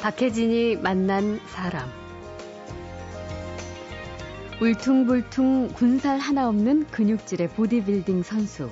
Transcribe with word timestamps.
박혜진이 0.00 0.76
만난 0.76 1.38
사람. 1.46 1.86
울퉁불퉁 4.62 5.68
군살 5.74 6.18
하나 6.18 6.48
없는 6.48 6.86
근육질의 6.86 7.50
보디빌딩 7.50 8.22
선수. 8.22 8.70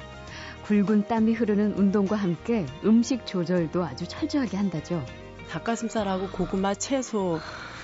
굵은 0.64 1.06
땀이 1.06 1.34
흐르는 1.34 1.75
운동과 1.75 2.16
함께 2.16 2.64
음식 2.84 3.27
조절도 3.27 3.84
아주 3.84 4.06
철저하게 4.09 4.56
한다죠. 4.56 5.05
닭가슴살하고 5.51 6.29
고구마, 6.29 6.75
채소, 6.75 7.41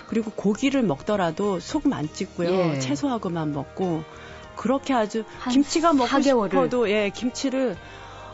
그리고 0.07 0.31
고기를 0.31 0.83
먹더라도 0.83 1.61
소금 1.61 1.93
안 1.93 2.11
찍고요. 2.11 2.49
예. 2.49 2.79
채소하고만 2.79 3.53
먹고 3.53 4.05
그렇게 4.57 4.95
아주 4.95 5.25
김치가 5.51 5.93
먹고 5.93 6.09
4개월을. 6.09 6.51
싶어도 6.51 6.91
예 6.91 7.11
김치를 7.11 7.77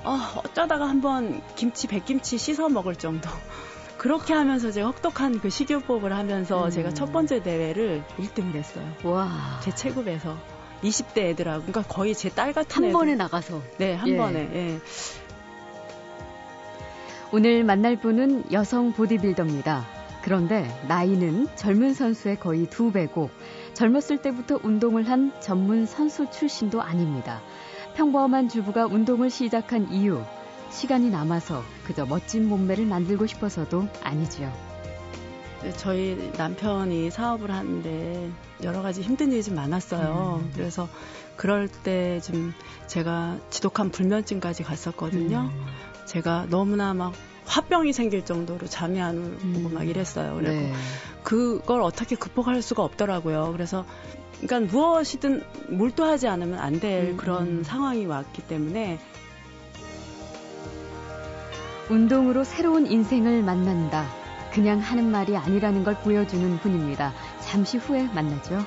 어, 0.04 0.18
어쩌다가 0.36 0.88
한번 0.88 1.42
김치 1.56 1.86
백김치 1.88 2.38
씻어 2.38 2.68
먹을 2.68 2.94
정도. 2.94 3.28
그렇게 4.00 4.32
하면서 4.32 4.70
제가 4.70 4.88
혹독한 4.88 5.40
그 5.40 5.50
식이요법을 5.50 6.14
하면서 6.14 6.64
음. 6.64 6.70
제가 6.70 6.94
첫 6.94 7.12
번째 7.12 7.42
대회를 7.42 8.02
1등을 8.16 8.54
했어요. 8.54 8.90
와. 9.04 9.60
제 9.62 9.74
체급에서. 9.74 10.38
20대 10.82 11.18
애들하고. 11.18 11.66
그러니까 11.66 11.82
거의 11.82 12.14
제 12.14 12.30
딸 12.30 12.54
같은 12.54 12.76
한 12.76 12.84
애들. 12.84 12.92
번에 12.94 13.14
나가서. 13.14 13.60
네, 13.76 13.92
한 13.92 14.08
예. 14.08 14.16
번에. 14.16 14.48
예. 14.54 14.78
오늘 17.30 17.62
만날 17.62 17.96
분은 18.00 18.50
여성 18.52 18.94
보디빌더입니다. 18.94 19.86
그런데 20.22 20.66
나이는 20.88 21.48
젊은 21.54 21.92
선수의 21.92 22.40
거의 22.40 22.70
두 22.70 22.92
배고 22.92 23.28
젊었을 23.74 24.22
때부터 24.22 24.60
운동을 24.62 25.10
한 25.10 25.30
전문 25.40 25.84
선수 25.84 26.30
출신도 26.30 26.80
아닙니다. 26.80 27.42
평범한 27.96 28.48
주부가 28.48 28.86
운동을 28.86 29.28
시작한 29.28 29.92
이유, 29.92 30.22
시간이 30.70 31.10
남아서 31.10 31.62
그저 31.86 32.06
멋진 32.06 32.48
몸매를 32.48 32.86
만들고 32.86 33.26
싶어서도 33.26 33.88
아니지요. 34.02 34.52
네, 35.62 35.72
저희 35.76 36.32
남편이 36.38 37.10
사업을 37.10 37.50
하는데 37.50 38.30
여러 38.62 38.80
가지 38.82 39.02
힘든 39.02 39.30
일이 39.32 39.42
좀 39.42 39.56
많았어요. 39.56 40.40
음. 40.42 40.50
그래서 40.54 40.88
그럴 41.36 41.68
때 41.68 42.20
좀 42.20 42.52
제가 42.86 43.38
지독한 43.50 43.90
불면증까지 43.90 44.62
갔었거든요. 44.62 45.50
음. 45.52 45.66
제가 46.06 46.46
너무나 46.50 46.94
막 46.94 47.12
화병이 47.46 47.92
생길 47.92 48.24
정도로 48.24 48.66
잠이 48.66 49.00
안 49.00 49.16
오고 49.18 49.68
음. 49.68 49.70
막 49.72 49.88
이랬어요. 49.88 50.34
그리고 50.36 50.52
네. 50.52 50.72
그걸 51.22 51.82
어떻게 51.82 52.16
극복할 52.16 52.62
수가 52.62 52.82
없더라고요. 52.84 53.52
그래서 53.52 53.84
그러니까 54.40 54.72
무엇이든 54.72 55.42
몰두하지 55.68 56.28
않으면 56.28 56.58
안될 56.58 57.10
음. 57.10 57.16
그런 57.16 57.46
음. 57.46 57.62
상황이 57.64 58.06
왔기 58.06 58.42
때문에 58.42 58.98
운동으로 61.90 62.44
새로운 62.44 62.86
인생을 62.86 63.42
만난다. 63.42 64.06
그냥 64.52 64.78
하는 64.78 65.10
말이 65.10 65.36
아니라는 65.36 65.82
걸 65.82 65.96
보여주는 65.96 66.56
분입니다. 66.58 67.12
잠시 67.40 67.78
후에 67.78 68.04
만나죠. 68.14 68.64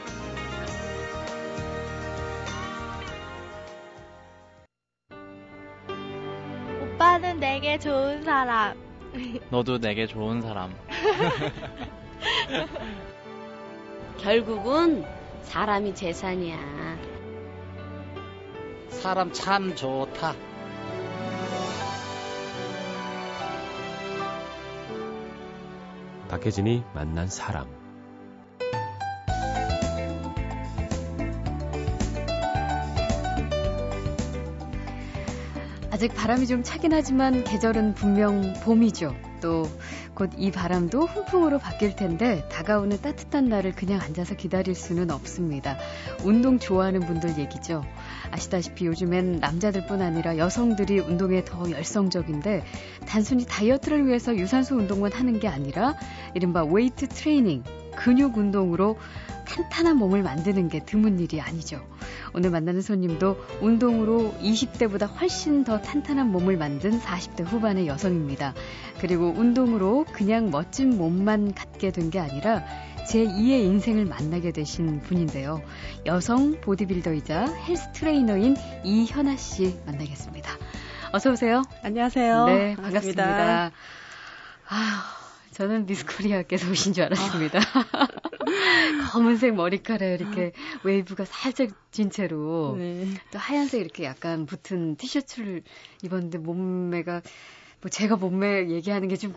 오빠는 6.81 7.39
내게 7.39 7.79
좋은 7.79 8.23
사람. 8.23 8.77
너도 9.49 9.79
내게 9.79 10.05
좋은 10.05 10.41
사람. 10.41 10.75
결국은 14.19 15.05
사람이 15.43 15.95
재산이야. 15.95 16.57
사람 18.89 19.31
참 19.31 19.73
좋다. 19.73 20.35
박혜진이 26.33 26.83
만난 26.95 27.27
사람. 27.27 27.67
아직 35.91 36.11
바람이 36.15 36.47
좀 36.47 36.63
차긴 36.63 36.91
하지만 36.91 37.43
계절은 37.43 37.93
분명 37.93 38.53
봄이죠. 38.63 39.15
또 39.41 39.67
곧 40.15 40.29
이 40.37 40.51
바람도 40.51 41.05
훈풍으로 41.05 41.57
바뀔 41.57 41.95
텐데 41.95 42.47
다가오는 42.49 43.01
따뜻한 43.01 43.45
날을 43.45 43.73
그냥 43.73 43.99
앉아서 43.99 44.35
기다릴 44.35 44.75
수는 44.75 45.09
없습니다. 45.09 45.77
운동 46.23 46.59
좋아하는 46.59 46.99
분들 47.01 47.39
얘기죠. 47.39 47.83
아시다시피 48.31 48.85
요즘엔 48.85 49.39
남자들뿐 49.39 50.01
아니라 50.01 50.37
여성들이 50.37 50.99
운동에 50.99 51.43
더 51.43 51.69
열성적인데 51.69 52.63
단순히 53.07 53.45
다이어트를 53.45 54.07
위해서 54.07 54.35
유산소 54.35 54.75
운동만 54.75 55.11
하는 55.13 55.39
게 55.39 55.47
아니라 55.47 55.95
이른바 56.33 56.63
웨이트 56.63 57.07
트레이닝, 57.09 57.63
근육 57.95 58.37
운동으로 58.37 58.97
탄탄한 59.45 59.97
몸을 59.97 60.23
만드는 60.23 60.69
게 60.69 60.79
드문 60.83 61.19
일이 61.19 61.41
아니죠. 61.41 61.85
오늘 62.33 62.49
만나는 62.49 62.81
손님도 62.81 63.37
운동으로 63.61 64.33
20대보다 64.41 65.07
훨씬 65.19 65.63
더 65.63 65.79
탄탄한 65.81 66.31
몸을 66.31 66.57
만든 66.57 66.99
40대 66.99 67.45
후반의 67.45 67.85
여성입니다. 67.87 68.53
그리고 68.99 69.27
운동으로 69.35 70.05
그냥 70.11 70.49
멋진 70.49 70.97
몸만 70.97 71.53
갖게 71.53 71.91
된 71.91 72.09
게 72.09 72.19
아니라 72.19 72.63
제2의 73.07 73.65
인생을 73.65 74.05
만나게 74.05 74.51
되신 74.51 75.01
분인데요. 75.01 75.61
여성 76.05 76.59
보디빌더이자 76.61 77.45
헬스 77.67 77.91
트레이너인 77.91 78.55
이현아 78.83 79.35
씨 79.37 79.77
만나겠습니다. 79.85 80.49
어서 81.11 81.31
오세요. 81.31 81.61
안녕하세요. 81.83 82.45
네, 82.45 82.75
반갑습니다. 82.75 83.23
반갑습니다. 83.25 83.71
아, 84.69 85.03
저는 85.51 85.85
미스코리아께서 85.85 86.69
오신 86.71 86.93
줄 86.93 87.03
알았습니다. 87.03 87.59
아. 87.59 88.07
검은색 89.11 89.53
머리카락에 89.53 90.15
이렇게 90.15 90.51
웨이브가 90.83 91.25
살짝 91.25 91.69
진 91.91 92.09
채로 92.09 92.75
네. 92.77 93.07
또 93.31 93.37
하얀색 93.37 93.79
이렇게 93.81 94.05
약간 94.05 94.45
붙은 94.45 94.95
티셔츠를 94.95 95.61
입었는데 96.01 96.39
몸매가 96.39 97.21
뭐 97.81 97.89
제가 97.89 98.15
몸매 98.15 98.69
얘기하는 98.69 99.07
게 99.07 99.17
좀 99.17 99.35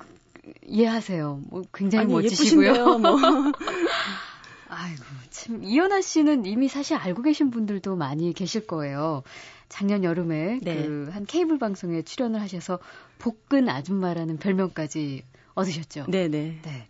이해하세요. 0.67 1.43
뭐 1.49 1.62
굉장히 1.73 2.05
아니, 2.05 2.12
멋지시고요. 2.12 2.99
뭐. 2.99 3.17
아이고 4.69 5.05
참 5.31 5.62
이현아 5.62 6.01
씨는 6.01 6.45
이미 6.45 6.69
사실 6.69 6.97
알고 6.97 7.23
계신 7.23 7.51
분들도 7.51 7.97
많이 7.97 8.33
계실 8.33 8.67
거예요. 8.67 9.23
작년 9.69 10.05
여름에 10.05 10.61
네. 10.62 10.87
그한 10.87 11.25
케이블 11.27 11.59
방송에 11.59 12.03
출연을 12.03 12.41
하셔서 12.41 12.79
복근 13.19 13.69
아줌마라는 13.69 14.39
별명까지 14.39 15.23
얻으셨죠? 15.55 16.07
네네. 16.09 16.61
네. 16.63 16.89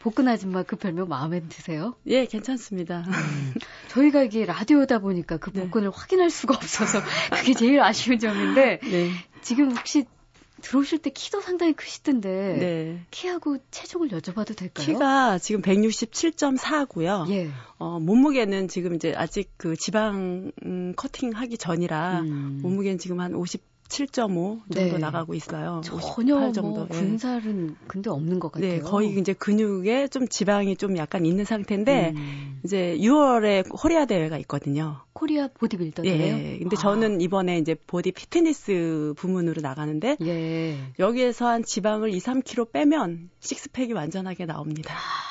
복근 0.00 0.28
아줌마 0.28 0.62
그 0.62 0.76
별명 0.76 1.08
마음에 1.08 1.40
드세요? 1.48 1.94
예, 2.06 2.26
괜찮습니다. 2.26 3.04
음, 3.06 3.54
저희가 3.88 4.22
이게 4.22 4.44
라디오다 4.44 4.98
보니까 4.98 5.36
그 5.36 5.52
네. 5.52 5.62
복근을 5.62 5.90
네. 5.90 5.96
확인할 5.96 6.30
수가 6.30 6.56
없어서 6.56 7.00
그게 7.30 7.54
제일 7.54 7.80
아쉬운 7.80 8.18
점인데 8.18 8.80
네. 8.82 9.10
지금 9.40 9.70
혹시 9.76 10.04
들어오실 10.62 10.98
때 10.98 11.10
키도 11.10 11.40
상당히 11.40 11.72
크시던데 11.72 12.56
네. 12.58 13.06
키하고 13.10 13.58
체중을 13.70 14.08
여쭤봐도 14.08 14.56
될까요? 14.56 14.86
키가 14.86 15.38
지금 15.38 15.62
167.4고요. 15.62 17.30
예. 17.30 17.50
어, 17.78 17.98
몸무게는 18.00 18.68
지금 18.68 18.94
이제 18.94 19.14
아직 19.16 19.50
그 19.56 19.76
지방 19.76 20.52
음, 20.64 20.92
커팅 20.96 21.32
하기 21.32 21.58
전이라 21.58 22.20
음. 22.20 22.60
몸무게는 22.62 22.98
지금 22.98 23.20
한 23.20 23.34
50 23.34 23.62
7.5 23.88 24.60
정도 24.72 24.92
네. 24.92 24.98
나가고 24.98 25.34
있어요. 25.34 25.80
전혀 25.84 26.38
뭐 26.38 26.52
정도. 26.52 26.80
뭐 26.80 26.88
군살은 26.88 27.70
예. 27.70 27.74
근데 27.86 28.10
없는 28.10 28.38
것 28.38 28.52
같아요. 28.52 28.70
네, 28.70 28.80
거의 28.80 29.18
이제 29.18 29.32
근육에 29.32 30.08
좀 30.08 30.28
지방이 30.28 30.76
좀 30.76 30.96
약간 30.96 31.24
있는 31.26 31.44
상태인데 31.44 32.12
음. 32.14 32.60
이제 32.64 32.96
6월에 32.98 33.68
코리아 33.70 34.04
대회가 34.04 34.36
있거든요. 34.38 35.00
코리아 35.14 35.48
보디빌더 35.48 36.02
대회. 36.02 36.54
예. 36.54 36.58
근데 36.58 36.76
아. 36.76 36.80
저는 36.80 37.20
이번에 37.20 37.58
이제 37.58 37.74
보디 37.74 38.12
피트니스 38.12 39.14
부문으로 39.16 39.62
나가는데 39.62 40.16
예. 40.22 40.78
여기에서 40.98 41.48
한 41.48 41.64
지방을 41.64 42.12
2, 42.14 42.18
3kg 42.18 42.72
빼면 42.72 43.30
식스팩이 43.40 43.92
완전하게 43.94 44.46
나옵니다. 44.46 44.94
아. 44.94 45.27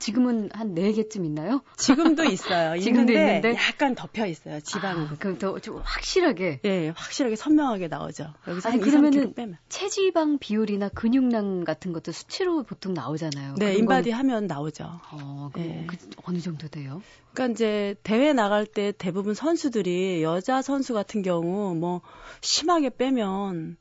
지금은 0.00 0.50
한 0.52 0.74
4개쯤 0.74 1.24
있나요? 1.24 1.62
지금도 1.76 2.24
있어요. 2.32 2.78
지금도 2.80 3.12
있는데 3.12 3.54
약간 3.54 3.94
덮여 3.94 4.26
있어요. 4.26 4.58
지방으로. 4.60 5.06
아, 5.06 5.16
그럼 5.18 5.38
더 5.38 5.60
좀 5.60 5.80
확실하게. 5.84 6.60
예, 6.64 6.88
확실하게 6.96 7.36
선명하게 7.36 7.88
나오죠. 7.88 8.32
여기서 8.48 8.70
아니, 8.70 8.80
그러면은 8.80 9.34
빼면. 9.34 9.58
체지방 9.68 10.38
비율이나 10.38 10.88
근육량 10.88 11.64
같은 11.64 11.92
것도 11.92 12.12
수치로 12.12 12.62
보통 12.64 12.94
나오잖아요. 12.94 13.56
네, 13.58 13.74
인바디 13.74 14.10
건... 14.10 14.18
하면 14.18 14.46
나오죠. 14.46 14.84
어, 15.12 15.50
그, 15.52 15.58
네. 15.60 15.86
그 15.86 15.96
어느 16.24 16.38
정도 16.40 16.66
돼요? 16.68 17.02
그러니까 17.34 17.52
이제 17.54 17.94
대회 18.02 18.32
나갈 18.32 18.64
때 18.66 18.92
대부분 18.96 19.34
선수들이 19.34 20.22
여자 20.22 20.62
선수 20.62 20.94
같은 20.94 21.22
경우 21.22 21.74
뭐 21.74 22.00
심하게 22.40 22.88
빼면 22.90 23.76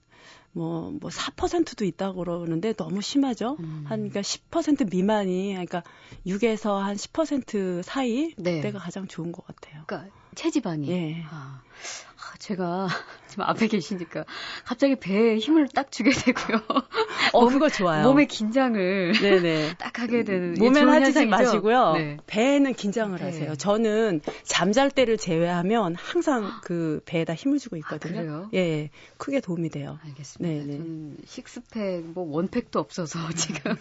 뭐, 0.52 0.92
뭐 1.00 1.10
4%도 1.10 1.86
있다고 1.86 2.20
그러는데 2.24 2.74
너무 2.74 3.02
심하죠? 3.02 3.58
음. 3.60 3.84
한, 3.88 4.10
그러니까 4.10 4.22
10% 4.22 4.90
미만이, 4.90 5.50
그러니까 5.52 5.84
6에서 6.26 6.80
한 6.80 6.96
10% 6.96 7.84
사이? 7.84 8.34
네. 8.38 8.58
그때가 8.58 8.80
가장 8.80 9.08
좋은 9.08 9.32
것 9.32 9.46
같아요. 9.46 9.84
그러니까 9.86 10.12
체지방이. 10.36 10.90
예. 10.90 11.24
아, 11.30 11.62
아, 12.08 12.09
제가 12.38 12.88
지금 13.28 13.44
앞에 13.46 13.68
계시니까 13.68 14.26
갑자기 14.66 14.96
배에 14.96 15.38
힘을 15.38 15.68
딱 15.70 15.92
주게 15.92 16.12
되고요. 16.12 16.62
어, 17.34 17.48
그거 17.48 17.70
좋아요. 17.70 18.04
몸의 18.08 18.28
긴장을 18.28 19.14
네네. 19.14 19.76
딱 19.80 20.00
하게 20.00 20.24
되는. 20.24 20.54
몸엔 20.56 20.74
좋은 20.86 21.04
하지? 21.04 21.26
마시고요. 21.26 21.94
네. 21.94 22.18
배에는 22.28 22.74
긴장을 22.74 23.18
네. 23.18 23.24
하세요. 23.26 23.56
저는 23.56 24.22
잠잘 24.44 24.92
때를 24.92 25.18
제외하면 25.18 25.96
항상 25.96 26.52
그 26.64 27.02
배에다 27.06 27.34
힘을 27.36 27.60
주고 27.60 27.78
있거든요. 27.78 28.20
아, 28.20 28.24
그래요? 28.24 28.50
예, 28.54 28.90
크게 29.18 29.40
도움이 29.42 29.70
돼요. 29.70 30.00
알겠습니다. 30.04 30.66
네네. 30.66 30.78
저는 30.78 31.18
식스팩, 31.26 32.06
뭐 32.14 32.30
원팩도 32.36 32.80
없어서 32.80 33.20
지금 33.36 33.76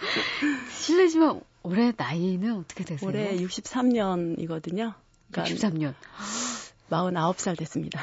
실례지만 0.70 1.40
올해 1.62 1.92
나이는 1.96 2.56
어떻게 2.56 2.84
되세요? 2.84 3.08
올해 3.08 3.36
63년이거든요. 3.36 4.94
그러니까 5.30 5.54
63년. 5.54 5.94
49살 6.90 7.56
됐습니다. 7.58 8.00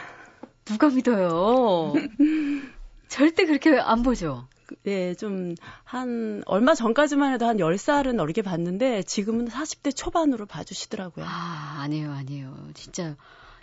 누가 0.66 0.90
믿어요? 0.90 1.94
절대 3.08 3.46
그렇게 3.46 3.80
안 3.80 4.04
보죠. 4.04 4.48
예, 4.88 5.14
좀, 5.14 5.54
한, 5.84 6.42
얼마 6.48 6.74
전까지만 6.74 7.34
해도 7.34 7.46
한 7.46 7.58
10살은 7.58 8.20
어리게 8.20 8.42
봤는데, 8.42 9.04
지금은 9.04 9.48
40대 9.48 9.96
초반으로 9.96 10.48
봐주시더라고요. 10.48 11.24
아, 11.28 11.78
아니에요, 11.82 12.12
아니에요. 12.12 12.70
진짜 12.74 13.16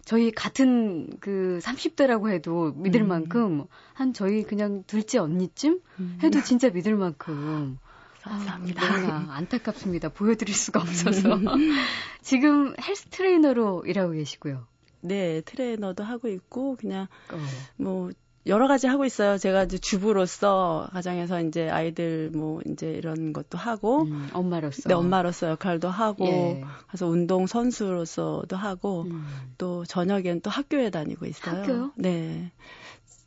저희 0.05 0.31
같은 0.31 1.09
그 1.21 1.59
30대라고 1.63 2.31
해도 2.31 2.73
믿을 2.77 3.03
음. 3.03 3.09
만큼 3.09 3.65
한 3.95 4.13
저희 4.13 4.43
그냥 4.43 4.85
둘째 4.87 5.19
언니쯤 5.19 5.81
음. 6.01 6.19
해도 6.23 6.43
진짜 6.43 6.71
믿을 6.71 6.97
만큼 6.97 7.79
감사합니다. 8.23 8.83
아, 8.85 9.27
안타깝습니다. 9.31 10.09
보여드릴 10.09 10.55
수가 10.55 10.81
없어서 10.81 11.39
지금 12.23 12.75
헬스 12.81 13.07
트레이너로 13.07 13.85
일하고 13.87 14.13
계시고요. 14.13 14.67
네, 15.03 15.41
트레이너도 15.43 16.03
하고 16.05 16.29
있고, 16.29 16.77
그냥, 16.77 17.09
어, 17.33 17.37
뭐, 17.77 18.11
여러 18.47 18.67
가지 18.67 18.89
하고 18.89 19.05
있어요. 19.05 19.39
제가 19.39 19.65
이제 19.65 19.79
주부로서 19.79 20.89
가정에서 20.93 21.41
이제 21.43 21.69
아이들 21.69 22.31
뭐 22.33 22.61
이제 22.67 22.91
이런 22.91 23.33
것도 23.33 23.57
하고, 23.57 24.03
음, 24.03 24.29
엄마로서. 24.33 24.83
네, 24.89 24.95
엄마로서 24.95 25.51
역할도 25.51 25.89
하고, 25.89 26.27
예. 26.27 26.65
그래서 26.89 27.07
운동 27.07 27.47
선수로서도 27.47 28.57
하고, 28.57 29.03
음. 29.03 29.25
또 29.59 29.85
저녁엔 29.85 30.41
또 30.41 30.51
학교에 30.51 30.91
다니고 30.91 31.27
있어요. 31.27 31.61
학교요? 31.61 31.93
네. 31.97 32.51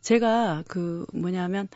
제가 0.01 0.63
그 0.68 1.06
뭐냐면 1.13 1.68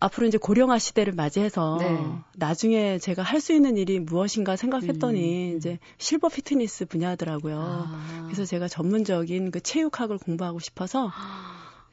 앞으로 0.00 0.26
이제 0.26 0.38
고령화 0.38 0.78
시대를 0.78 1.12
맞이해서 1.12 1.78
네. 1.80 1.98
나중에 2.36 2.98
제가 2.98 3.22
할 3.22 3.40
수 3.40 3.52
있는 3.52 3.76
일이 3.76 4.00
무엇인가 4.00 4.56
생각했더니 4.56 5.52
음. 5.52 5.56
이제 5.56 5.78
실버 5.98 6.28
피트니스 6.28 6.86
분야더라고요. 6.86 7.58
아. 7.60 8.22
그래서 8.26 8.44
제가 8.44 8.68
전문적인 8.68 9.50
그 9.50 9.60
체육학을 9.60 10.18
공부하고 10.18 10.58
싶어서 10.58 11.10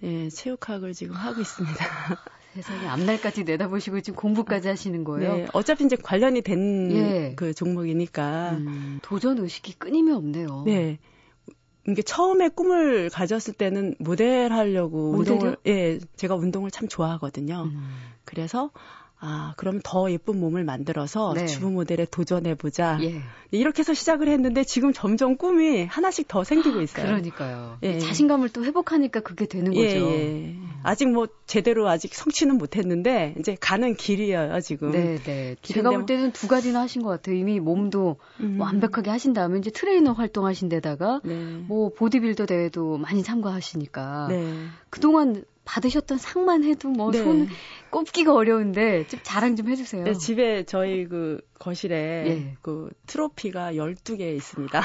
예, 0.03 0.29
체육학을 0.29 0.93
지금 0.93 1.15
하고 1.15 1.41
있습니다. 1.41 1.75
세상에 2.55 2.87
앞날까지 2.87 3.43
내다보시고 3.43 4.01
지금 4.01 4.17
공부까지 4.17 4.67
하시는 4.69 5.03
거예요. 5.03 5.35
네, 5.35 5.47
어차피 5.53 5.83
이제 5.85 5.95
관련이 5.97 6.41
된그 6.41 7.47
예. 7.47 7.53
종목이니까 7.53 8.51
음, 8.51 8.99
도전 9.03 9.39
의식이 9.39 9.73
끊임이 9.73 10.11
없네요. 10.11 10.63
네. 10.65 10.97
이게 11.87 12.01
처음에 12.01 12.49
꿈을 12.49 13.09
가졌을 13.09 13.53
때는 13.53 13.95
모델 13.99 14.51
하려고? 14.51 15.11
운동을 15.11 15.57
예, 15.67 15.99
제가 16.15 16.35
운동을 16.35 16.71
참 16.71 16.87
좋아하거든요. 16.87 17.63
음. 17.71 17.95
그래서 18.23 18.71
아, 19.19 19.53
그럼 19.57 19.79
더 19.83 20.11
예쁜 20.11 20.39
몸을 20.39 20.63
만들어서 20.65 21.33
네. 21.33 21.45
주부 21.47 21.71
모델에 21.71 22.05
도전해 22.05 22.53
보자. 22.53 22.99
예. 23.01 23.21
이렇게 23.51 23.79
해서 23.79 23.93
시작을 23.93 24.27
했는데 24.27 24.63
지금 24.63 24.91
점점 24.93 25.37
꿈이 25.37 25.85
하나씩 25.85 26.27
더 26.27 26.43
생기고 26.43 26.81
있어요. 26.81 27.05
그러니까요. 27.05 27.77
예. 27.83 27.97
자신감을 27.99 28.49
또 28.49 28.65
회복하니까 28.65 29.21
그게 29.21 29.45
되는 29.47 29.73
예, 29.75 29.93
거죠. 29.99 30.11
예. 30.11 30.55
아직 30.83 31.07
뭐 31.09 31.27
제대로 31.47 31.87
아직 31.87 32.13
성취는 32.13 32.57
못 32.57 32.75
했는데 32.75 33.33
이제 33.39 33.55
가는 33.59 33.95
길이에요, 33.95 34.59
지금. 34.61 34.91
네, 34.91 35.17
네. 35.23 35.55
제가 35.61 35.89
볼 35.89 35.99
뭐- 35.99 36.05
때는 36.05 36.31
두 36.33 36.47
가지나 36.47 36.81
하신 36.81 37.01
것 37.01 37.09
같아요. 37.09 37.35
이미 37.35 37.59
몸도 37.59 38.17
음. 38.41 38.59
완벽하게 38.59 39.09
하신 39.09 39.33
다음에 39.33 39.57
이제 39.59 39.71
트레이너 39.71 40.11
활동하신 40.11 40.67
데다가 40.69 41.21
네. 41.23 41.33
뭐 41.67 41.89
보디빌더 41.93 42.45
대회도 42.45 42.97
많이 42.97 43.23
참가하시니까 43.23 44.27
네. 44.29 44.53
그동안 44.89 45.43
받으셨던 45.65 46.17
상만 46.17 46.63
해도 46.63 46.89
뭐 46.89 47.11
네. 47.11 47.17
손 47.17 47.47
꼽기가 47.89 48.33
어려운데 48.33 49.05
좀 49.07 49.19
자랑 49.23 49.55
좀 49.55 49.67
해주세요. 49.69 50.05
네, 50.05 50.13
집에 50.13 50.63
저희 50.63 51.07
그 51.07 51.41
거실에 51.59 52.27
예. 52.27 52.57
그 52.61 52.89
트로피가 53.07 53.73
12개 53.73 54.35
있습니다. 54.35 54.81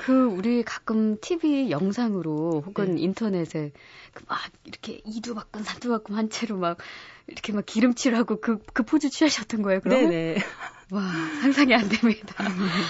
그 0.00 0.24
우리 0.24 0.62
가끔 0.62 1.18
TV 1.20 1.70
영상으로 1.70 2.62
혹은 2.64 2.94
네. 2.94 3.02
인터넷에 3.02 3.72
그 4.14 4.24
막 4.30 4.38
이렇게 4.64 5.00
이두박근 5.04 5.62
삼두박근 5.64 6.14
한 6.14 6.30
채로 6.30 6.56
막 6.56 6.78
이렇게 7.26 7.52
막 7.52 7.64
기름칠하고 7.66 8.40
그, 8.40 8.58
그 8.72 8.84
포즈 8.84 9.10
취하셨던 9.10 9.62
거예요, 9.62 9.80
그러면? 9.80 10.10
네네. 10.10 10.36
와, 10.92 11.02
상상이 11.40 11.72
안 11.74 11.88
됩니다. 11.88 12.34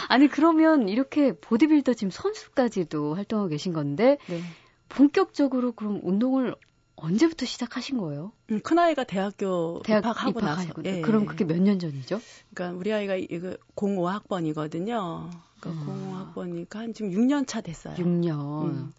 아니, 0.08 0.28
그러면 0.28 0.88
이렇게 0.88 1.34
보디빌더 1.38 1.92
지금 1.92 2.10
선수까지도 2.10 3.14
활동하고 3.14 3.48
계신 3.48 3.74
건데, 3.74 4.16
네. 4.26 4.42
본격적으로 4.90 5.72
그럼 5.72 6.00
운동을 6.02 6.54
언제부터 6.96 7.46
시작하신 7.46 7.96
거예요? 7.98 8.32
음, 8.50 8.60
큰 8.62 8.78
아이가 8.78 9.04
대학교 9.04 9.80
대학 9.84 10.00
입학하고 10.00 10.40
나서. 10.40 10.62
입학하시고. 10.62 10.82
예. 10.84 11.00
그럼 11.00 11.24
그게 11.24 11.44
몇 11.44 11.58
년 11.62 11.78
전이죠? 11.78 12.20
그러니까 12.52 12.78
우리 12.78 12.92
아이가 12.92 13.16
이거 13.16 13.56
05학번이거든요. 13.74 15.30
그러니까 15.60 15.92
아. 15.92 16.32
05학번이니까 16.34 16.74
한 16.74 16.92
지금 16.92 17.10
6년 17.10 17.46
차 17.46 17.62
됐어요. 17.62 17.94
6년. 17.94 18.64
음. 18.64 18.92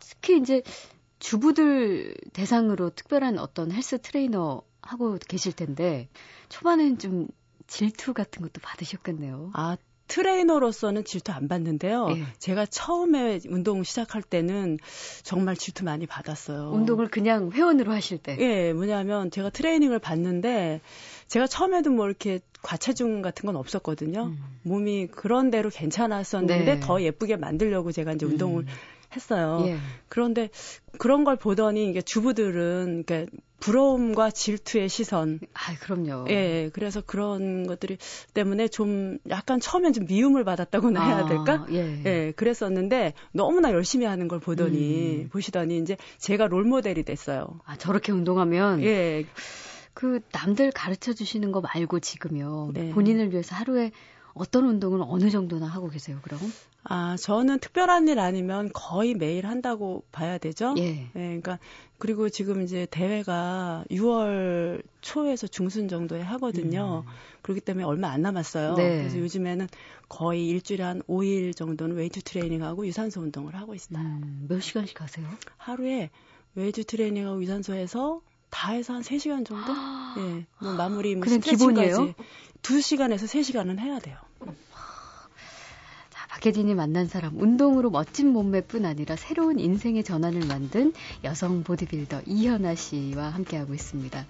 특히 0.00 0.38
이제 0.38 0.62
주부들 1.20 2.16
대상으로 2.32 2.90
특별한 2.90 3.38
어떤 3.38 3.70
헬스 3.70 4.00
트레이너 4.00 4.62
하고 4.82 5.16
계실 5.28 5.52
텐데, 5.52 6.08
초반엔 6.48 6.98
좀 6.98 7.28
질투 7.66 8.12
같은 8.14 8.42
것도 8.42 8.60
받으셨겠네요. 8.62 9.50
아, 9.54 9.76
트레이너로서는 10.08 11.04
질투 11.04 11.32
안 11.32 11.48
받는데요. 11.48 12.08
예. 12.10 12.24
제가 12.38 12.66
처음에 12.66 13.40
운동 13.48 13.82
시작할 13.82 14.22
때는 14.22 14.78
정말 15.22 15.56
질투 15.56 15.84
많이 15.84 16.06
받았어요. 16.06 16.70
운동을 16.72 17.08
그냥 17.08 17.50
회원으로 17.52 17.92
하실 17.92 18.18
때. 18.18 18.36
예, 18.38 18.72
뭐냐면 18.72 19.30
제가 19.30 19.50
트레이닝을 19.50 19.98
받는데 19.98 20.80
제가 21.28 21.46
처음에도 21.46 21.90
뭐 21.90 22.06
이렇게 22.06 22.40
과체중 22.62 23.22
같은 23.22 23.46
건 23.46 23.56
없었거든요. 23.56 24.26
음. 24.26 24.38
몸이 24.62 25.08
그런 25.08 25.50
대로 25.50 25.70
괜찮았었는데 25.70 26.64
네. 26.64 26.80
더 26.80 27.02
예쁘게 27.02 27.36
만들려고 27.36 27.92
제가 27.92 28.12
이제 28.12 28.26
운동을 28.26 28.62
음. 28.62 28.66
했어요. 29.14 29.64
예. 29.66 29.78
그런데 30.08 30.50
그런 30.98 31.24
걸 31.24 31.36
보더니 31.36 31.88
이게 31.88 32.02
주부들은 32.02 33.04
그러니까 33.06 33.30
부러움과 33.60 34.30
질투의 34.30 34.90
시선 34.90 35.40
아, 35.54 35.74
그럼요. 35.80 36.26
예, 36.28 36.70
그래서 36.74 37.00
그런 37.00 37.66
것들이 37.66 37.96
때문에 38.34 38.68
좀 38.68 39.18
약간 39.30 39.58
처음엔 39.58 39.94
좀 39.94 40.04
미움을 40.06 40.44
받았다고나 40.44 41.02
해야 41.02 41.24
될까? 41.24 41.54
아, 41.54 41.66
예. 41.70 42.02
예, 42.04 42.32
그랬었는데 42.32 43.14
너무나 43.32 43.72
열심히 43.72 44.04
하는 44.04 44.28
걸 44.28 44.38
보더니 44.38 45.22
음. 45.22 45.28
보시더니 45.30 45.78
이제 45.78 45.96
제가 46.18 46.46
롤 46.46 46.64
모델이 46.64 47.04
됐어요. 47.04 47.60
아, 47.64 47.76
저렇게 47.76 48.12
운동하면 48.12 48.82
예, 48.82 49.24
그 49.94 50.20
남들 50.32 50.70
가르쳐 50.72 51.14
주시는 51.14 51.50
거 51.52 51.62
말고 51.62 52.00
지금요. 52.00 52.72
네. 52.74 52.90
본인을 52.90 53.30
위해서 53.30 53.54
하루에 53.54 53.92
어떤 54.34 54.66
운동을 54.66 55.00
어느 55.02 55.30
정도나 55.30 55.66
하고 55.66 55.88
계세요, 55.88 56.18
그럼? 56.22 56.40
아, 56.84 57.16
저는 57.18 57.60
특별한 57.60 58.08
일 58.08 58.18
아니면 58.18 58.70
거의 58.72 59.14
매일 59.14 59.46
한다고 59.46 60.04
봐야 60.12 60.36
되죠. 60.36 60.74
예. 60.78 61.08
그러니까 61.14 61.58
그리고 61.96 62.28
지금 62.28 62.60
이제 62.62 62.86
대회가 62.90 63.84
6월 63.90 64.82
초에서 65.00 65.46
중순 65.46 65.88
정도에 65.88 66.20
하거든요. 66.20 67.04
그렇기 67.40 67.62
때문에 67.62 67.84
얼마 67.84 68.08
안 68.10 68.20
남았어요. 68.22 68.72
음. 68.72 68.76
네. 68.76 68.98
그래서 68.98 69.18
요즘에는 69.18 69.68
거의 70.08 70.46
일주일에 70.48 70.84
한 70.84 71.02
5일 71.08 71.56
정도는 71.56 71.96
웨이트 71.96 72.20
트레이닝하고 72.22 72.86
유산소 72.86 73.22
운동을 73.22 73.54
하고 73.54 73.74
있어요. 73.74 73.98
음, 73.98 74.46
몇 74.48 74.60
시간씩 74.60 75.00
하세요? 75.00 75.26
하루에 75.56 76.10
웨이트 76.54 76.84
트레이닝하고 76.84 77.42
유산소 77.42 77.72
해서 77.74 78.20
다 78.50 78.72
해서 78.72 78.92
한 78.92 79.00
3시간 79.02 79.46
정도? 79.46 79.72
예. 80.20 80.46
뭐 80.60 80.74
마무리 80.74 81.16
뭐 81.16 81.26
스트레칭까지 81.26 81.56
기본이에요? 81.56 82.14
2시간에서 82.62 83.24
3시간은 83.24 83.78
해야 83.78 83.98
돼요. 83.98 84.18
자, 86.34 86.40
박혜진이 86.40 86.74
만난 86.74 87.06
사람, 87.06 87.40
운동으로 87.40 87.90
멋진 87.90 88.32
몸매뿐 88.32 88.84
아니라 88.84 89.14
새로운 89.14 89.60
인생의 89.60 90.02
전환을 90.02 90.46
만든 90.46 90.92
여성 91.22 91.62
보디빌더 91.62 92.22
이현아 92.26 92.74
씨와 92.74 93.28
함께하고 93.28 93.72
있습니다. 93.72 94.26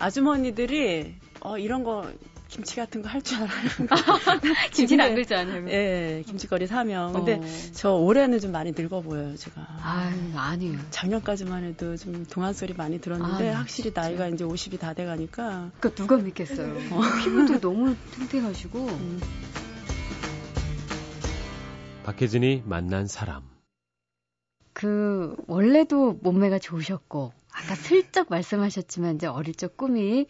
아주머니들이 0.00 1.14
어 1.40 1.56
이런 1.56 1.84
거 1.84 2.10
김치 2.54 2.76
같은 2.76 3.02
거 3.02 3.08
할 3.08 3.20
줄 3.20 3.38
알아요. 3.38 3.50
김치는 4.72 5.04
안 5.04 5.14
글지 5.16 5.34
않아요. 5.34 5.68
예, 5.70 6.22
김치거리 6.26 6.68
사면. 6.68 7.12
근데 7.12 7.34
어. 7.34 7.42
저 7.72 7.92
올해는 7.94 8.38
좀 8.38 8.52
많이 8.52 8.72
늙어 8.76 9.00
보여요, 9.00 9.34
제가. 9.36 9.66
아유, 9.82 10.14
아니에요. 10.36 10.78
작년까지만 10.90 11.64
해도 11.64 11.96
좀 11.96 12.24
동안 12.26 12.52
소리 12.52 12.72
많이 12.72 13.00
들었는데 13.00 13.50
아, 13.54 13.58
확실히 13.58 13.90
진짜. 13.90 14.02
나이가 14.02 14.28
이제 14.28 14.44
50이 14.44 14.78
다 14.78 14.94
돼 14.94 15.04
가니까 15.04 15.72
그러니까 15.80 15.90
누가 16.00 16.16
믿겠어요. 16.16 16.74
피부도 17.24 17.58
너무 17.60 17.96
탱탱하시고. 18.12 18.78
음, 18.86 19.20
박혜진이 22.04 22.62
만난 22.66 23.08
사람. 23.08 23.42
그 24.72 25.34
원래도 25.48 26.18
몸매가 26.22 26.58
좋으셨고 26.60 27.32
아까 27.52 27.74
슬쩍 27.74 28.28
말씀하셨지만 28.30 29.16
이제 29.16 29.26
어릴 29.26 29.54
적 29.54 29.76
꿈이 29.76 30.26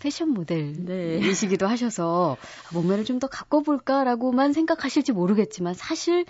패션 0.00 0.30
모델이시기도 0.30 1.66
하셔서 1.66 2.36
몸매를 2.72 3.04
좀더 3.04 3.26
갖고 3.26 3.62
볼까라고만 3.62 4.52
생각하실지 4.52 5.12
모르겠지만 5.12 5.74
사실 5.74 6.24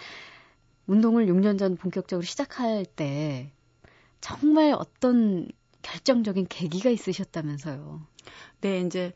운동을 0.87 1.27
6년 1.27 1.59
전 1.59 1.77
본격적으로 1.77 2.25
시작할 2.25 2.85
때 2.85 3.53
정말 4.21 4.73
어떤 4.73 5.49
결정적인 5.83 6.47
계기가 6.49 6.91
있으셨다면서요. 6.91 8.01
네, 8.61 8.81
이제 8.83 9.13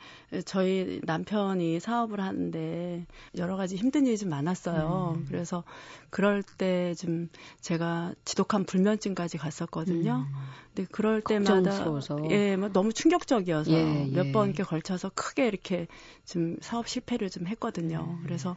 저희 0.46 1.00
남편이 1.04 1.78
사업을 1.78 2.20
하는데 2.20 3.06
여러 3.36 3.56
가지 3.56 3.76
힘든 3.76 4.06
일이 4.06 4.16
좀 4.16 4.30
많았어요. 4.30 5.16
음. 5.18 5.24
그래서 5.28 5.62
그럴 6.10 6.42
때 6.42 6.94
좀 6.94 7.28
제가 7.60 8.14
지독한 8.24 8.64
불면증까지 8.64 9.36
갔었거든요. 9.38 10.26
근데 10.74 10.88
그럴 10.90 11.20
때마다 11.20 11.54
음. 11.58 11.64
걱정스러워서. 11.64 12.16
예, 12.30 12.56
뭐 12.56 12.70
너무 12.72 12.92
충격적이어서 12.92 13.70
예, 13.72 14.06
예. 14.10 14.10
몇번 14.10 14.48
이렇게 14.48 14.62
걸쳐서 14.62 15.10
크게 15.14 15.46
이렇게 15.46 15.86
좀 16.24 16.56
사업 16.62 16.88
실패를 16.88 17.28
좀 17.30 17.46
했거든요. 17.46 18.16
음. 18.18 18.22
그래서 18.24 18.56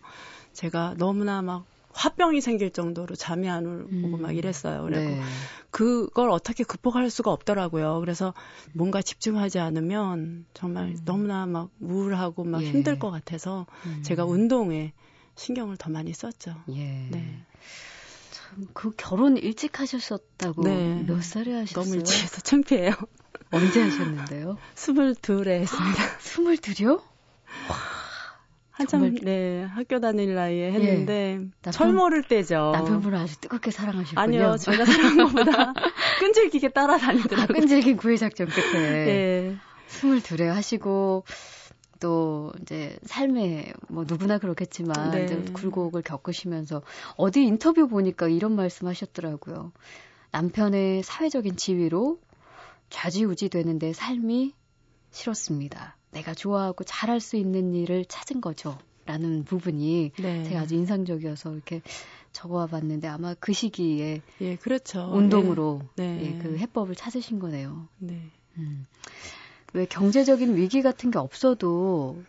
제가 0.53 0.95
너무나 0.97 1.41
막 1.41 1.65
화병이 1.97 2.41
생길 2.41 2.69
정도로 2.69 3.15
잠이 3.15 3.49
안 3.49 3.65
오고 3.65 3.87
음. 3.91 4.21
막 4.21 4.35
이랬어요. 4.35 4.83
그리고 4.83 5.01
네. 5.01 5.21
그걸 5.71 6.29
어떻게 6.29 6.63
극복할 6.63 7.09
수가 7.09 7.31
없더라고요. 7.31 7.99
그래서 8.01 8.35
뭔가 8.73 9.01
집중하지 9.01 9.57
않으면 9.57 10.45
정말 10.53 10.95
너무나 11.05 11.47
막 11.47 11.71
우울하고 11.81 12.43
막 12.43 12.59
음. 12.59 12.63
예. 12.63 12.69
힘들 12.69 12.99
것 12.99 13.09
같아서 13.09 13.65
음. 13.87 14.03
제가 14.03 14.25
운동에 14.25 14.93
신경을 15.35 15.77
더 15.77 15.89
많이 15.89 16.13
썼죠. 16.13 16.55
예. 16.69 17.07
네. 17.09 17.43
참, 18.29 18.67
그 18.73 18.91
결혼 18.95 19.35
일찍 19.35 19.79
하셨었다고 19.79 20.63
네. 20.63 21.03
몇 21.07 21.23
살에 21.23 21.51
하셨어요? 21.51 21.83
너무 21.83 21.95
일찍 21.95 22.21
해서 22.21 22.41
창피해요. 22.41 22.91
언제 23.49 23.81
하셨는데요? 23.81 24.57
22에 24.75 25.61
했습니다. 25.61 26.03
스물둘이요? 26.21 27.01
한참 28.77 29.01
정말- 29.01 29.23
네 29.23 29.63
학교 29.63 29.99
다닐 29.99 30.35
나이에 30.35 30.71
했는데 30.71 31.39
남편- 31.63 31.71
철 31.71 31.93
모를 31.93 32.21
때죠. 32.23 32.71
남편분을 32.73 33.17
아주 33.17 33.39
뜨겁게 33.41 33.71
사랑하셨군요. 33.71 34.21
아니요, 34.21 34.55
제가 34.61 34.85
사랑한 34.85 35.17
것보다 35.17 35.73
끈질기게 36.19 36.67
아, 36.67 36.69
따라다니더라고요. 36.69 37.47
끈질긴 37.57 37.97
구애작전 37.97 38.47
끝에 38.47 39.05
네. 39.05 39.55
스물둘에 39.87 40.47
하시고 40.47 41.23
또 41.99 42.53
이제 42.61 42.99
삶에 43.03 43.73
뭐 43.89 44.05
누구나 44.07 44.37
그렇겠지만 44.37 45.09
네. 45.11 45.25
굴곡을 45.53 46.03
겪으시면서 46.03 46.83
어디 47.15 47.41
인터뷰 47.43 47.87
보니까 47.87 48.27
이런 48.27 48.55
말씀하셨더라고요. 48.55 49.71
남편의 50.31 51.01
사회적인 51.01 51.55
지위로 51.55 52.19
좌지우지 52.91 53.49
되는데 53.49 53.91
삶이 53.93 54.53
싫었습니다. 55.09 55.96
내가 56.11 56.33
좋아하고 56.33 56.83
잘할 56.83 57.19
수 57.19 57.35
있는 57.35 57.73
일을 57.73 58.05
찾은 58.05 58.41
거죠. 58.41 58.77
라는 59.05 59.45
부분이 59.45 60.11
네. 60.19 60.43
제가 60.43 60.61
아주 60.61 60.75
인상적이어서 60.75 61.53
이렇게 61.53 61.81
적어와 62.33 62.67
봤는데 62.67 63.07
아마 63.07 63.33
그 63.39 63.53
시기에 63.53 64.21
예, 64.41 64.55
그렇죠. 64.57 65.09
운동으로 65.13 65.81
네. 65.95 66.19
예, 66.21 66.37
그 66.41 66.57
해법을 66.57 66.95
찾으신 66.95 67.39
거네요. 67.39 67.87
네. 67.99 68.29
음. 68.57 68.85
왜 69.73 69.85
경제적인 69.85 70.57
위기 70.57 70.81
같은 70.81 71.09
게 71.09 71.19
없어도 71.19 72.21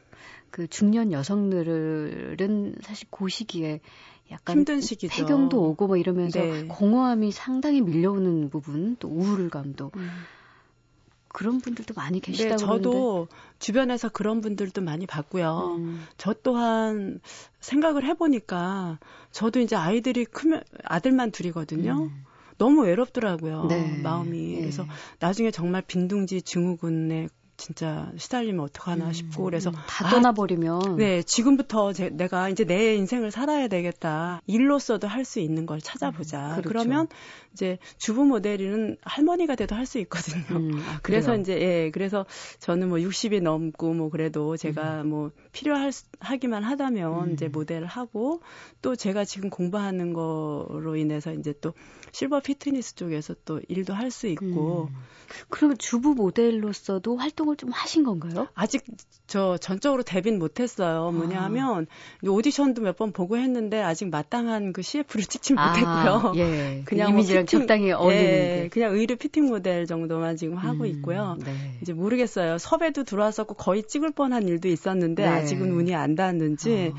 그 0.50 0.68
중년 0.68 1.12
여성들은 1.12 2.76
사실 2.82 3.08
그 3.10 3.28
시기에 3.28 3.80
약간 4.30 4.58
힘든 4.58 4.80
시기죠. 4.80 5.14
폐경도 5.14 5.60
오고 5.60 5.86
뭐 5.88 5.96
이러면서 5.96 6.40
네. 6.40 6.66
공허함이 6.68 7.32
상당히 7.32 7.80
밀려오는 7.80 8.50
부분 8.50 8.96
또 9.00 9.08
우울감도 9.08 9.92
음. 9.96 10.10
그런 11.28 11.60
분들도 11.60 11.94
많이 11.94 12.20
네, 12.20 12.26
계시다고 12.26 12.56
저도 12.56 13.28
주변에서 13.58 14.08
그런 14.08 14.40
분들도 14.40 14.80
많이 14.82 15.06
봤고요. 15.06 15.76
음. 15.78 16.06
저 16.16 16.34
또한 16.42 17.20
생각을 17.60 18.04
해보니까 18.04 18.98
저도 19.30 19.60
이제 19.60 19.76
아이들이 19.76 20.24
크면 20.24 20.62
아들만 20.84 21.30
둘이거든요. 21.30 22.08
음. 22.10 22.24
너무 22.56 22.82
외롭더라고요. 22.82 23.66
네. 23.66 24.00
마음이. 24.02 24.54
예. 24.54 24.60
그래서 24.60 24.84
나중에 25.20 25.50
정말 25.50 25.82
빈둥지 25.82 26.42
증후군에 26.42 27.28
진짜 27.58 28.10
시달리면 28.16 28.60
어떡하나 28.64 29.12
싶고 29.12 29.42
그래서 29.42 29.72
다 29.72 30.06
아, 30.06 30.10
떠나버리면 30.10 30.96
네, 30.96 31.22
지금부터 31.24 31.92
제, 31.92 32.08
내가 32.08 32.48
이제 32.48 32.64
내 32.64 32.94
인생을 32.94 33.32
살아야 33.32 33.66
되겠다. 33.66 34.40
일로서도 34.46 35.06
할 35.08 35.24
수 35.24 35.40
있는 35.40 35.66
걸 35.66 35.80
찾아보자. 35.80 36.52
그렇죠. 36.62 36.68
그러면 36.68 37.08
이제 37.52 37.78
주부 37.98 38.24
모델은 38.24 38.96
할머니가 39.02 39.56
돼도 39.56 39.74
할 39.74 39.84
수 39.86 39.98
있거든요. 39.98 40.44
음, 40.56 40.70
아, 40.88 41.00
그래서? 41.02 41.36
이제 41.36 41.60
예 41.60 41.90
그래서 41.90 42.24
저는 42.60 42.88
뭐 42.88 42.98
60이 42.98 43.42
넘고 43.42 43.92
뭐 43.92 44.08
그래도 44.08 44.52
음. 44.52 44.56
제가 44.56 45.02
뭐 45.02 45.32
필요할 45.52 45.90
수- 45.92 46.04
하기만 46.20 46.62
하다면 46.62 47.32
이제 47.32 47.48
모델을 47.48 47.86
하고 47.88 48.40
또 48.82 48.94
제가 48.94 49.24
지금 49.24 49.50
공부하는 49.50 50.12
거로 50.12 50.94
인해서 50.96 51.32
이제 51.32 51.52
또 51.60 51.74
실버 52.12 52.40
피트니스 52.40 52.94
쪽에서 52.94 53.34
또 53.44 53.60
일도 53.68 53.94
할 53.94 54.10
수 54.10 54.26
있고 54.28 54.88
음. 54.90 54.94
그러면 55.50 55.76
주부 55.76 56.14
모델로서도 56.14 57.18
활동을 57.18 57.56
좀 57.56 57.70
하신 57.70 58.02
건가요? 58.02 58.48
아직 58.54 58.82
저 59.26 59.58
전적으로 59.58 60.02
데뷔는 60.02 60.38
못했어요. 60.38 61.10
뭐냐 61.12 61.38
아. 61.40 61.44
하면 61.44 61.86
오디션도 62.26 62.80
몇 62.82 62.96
번 62.96 63.12
보고 63.12 63.36
했는데 63.36 63.82
아직 63.82 64.08
마땅한 64.08 64.72
그 64.72 64.80
CF를 64.82 65.24
찍지 65.24 65.52
못했고요. 65.52 65.84
아, 65.84 66.32
예. 66.36 66.82
그냥 66.88 67.08
그뭐 67.08 67.18
이미지랑 67.20 67.44
피팅- 67.44 67.60
적당히 67.60 67.92
어울리는 67.92 68.24
예, 68.24 68.60
게. 68.64 68.68
그냥 68.70 68.94
의류 68.94 69.16
피팅 69.16 69.46
모델 69.48 69.84
정도만 69.86 70.36
지금 70.36 70.56
하고 70.56 70.80
음, 70.84 70.86
있고요. 70.86 71.36
네. 71.44 71.78
이제 71.82 71.92
모르겠어요. 71.92 72.56
섭외도 72.56 73.04
들어왔었고 73.04 73.52
거의 73.54 73.82
찍을 73.86 74.12
뻔한 74.12 74.48
일도 74.48 74.68
있었는데 74.68 75.22
네. 75.24 75.28
아직은 75.28 75.70
운이 75.72 75.94
안 75.94 76.14
닿았는지 76.14 76.92
어, 76.94 76.98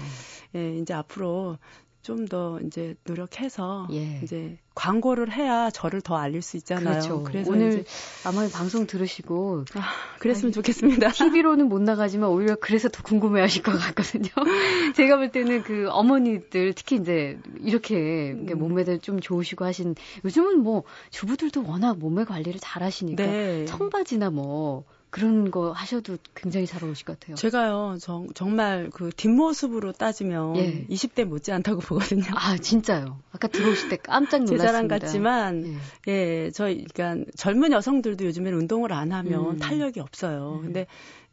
예, 0.55 0.75
이제 0.77 0.93
앞으로 0.93 1.57
좀 2.01 2.29
더 2.29 2.59
이제 2.65 2.95
노력해서 3.05 3.87
예. 3.91 4.21
이제 4.23 4.57
광고를 4.75 5.31
해야 5.31 5.69
저를 5.69 5.99
더 6.01 6.15
알릴 6.15 6.41
수 6.41 6.57
있잖아요. 6.57 6.99
그렇죠. 6.99 7.23
그래서 7.23 7.51
오늘 7.51 7.83
아마 8.23 8.47
방송 8.47 8.87
들으시고 8.87 9.65
아, 9.75 9.81
그랬으면 10.19 10.51
좋겠습니다. 10.53 11.09
TV로는 11.09 11.67
못 11.67 11.81
나가지만 11.81 12.29
오히려 12.29 12.55
그래서 12.55 12.87
더 12.87 13.03
궁금해하실 13.03 13.63
것 13.63 13.71
같거든요. 13.77 14.29
제가 14.95 15.17
볼 15.17 15.31
때는 15.31 15.63
그 15.63 15.89
어머니들 15.89 16.73
특히 16.73 16.97
이제 16.97 17.39
이렇게 17.59 18.31
음. 18.31 18.57
몸매들 18.57 18.99
좀 18.99 19.19
좋으시고 19.19 19.65
하신 19.65 19.95
요즘은 20.23 20.59
뭐 20.59 20.83
주부들도 21.09 21.65
워낙 21.65 21.97
몸매 21.97 22.23
관리를 22.23 22.59
잘 22.61 22.83
하시니까 22.83 23.25
네. 23.25 23.65
청바지나 23.65 24.29
뭐 24.29 24.85
그런 25.09 25.49
거 25.49 25.71
하셔도 25.71 26.17
굉장히 26.35 26.67
잘 26.67 26.83
어울리실 26.83 27.05
것 27.05 27.19
같아요. 27.19 27.35
제가요, 27.35 27.97
정, 27.99 28.27
정말 28.35 28.89
그 28.93 29.09
뒷모습으로 29.09 29.91
따지면 29.93 30.55
예. 30.57 30.85
20대 30.87 31.25
못지않다고 31.25 31.79
보거든요. 31.81 32.25
아 32.35 32.57
진짜요. 32.57 33.19
아까 33.31 33.47
들어오실 33.47 33.89
때 33.89 33.97
깜짝 33.97 34.45
제 34.45 34.55
놀랐습니다. 34.55 34.67
자랑 34.71 34.87
같지만, 34.87 35.79
예. 36.07 36.11
예, 36.11 36.51
저희, 36.51 36.85
그러니까 36.85 37.25
젊은 37.35 37.71
여성들도 37.71 38.23
요즘에는 38.25 38.59
운동을 38.59 38.93
안 38.93 39.11
하면 39.11 39.51
음. 39.51 39.57
탄력이 39.57 39.99
없어요. 39.99 40.59
근데 40.61 40.85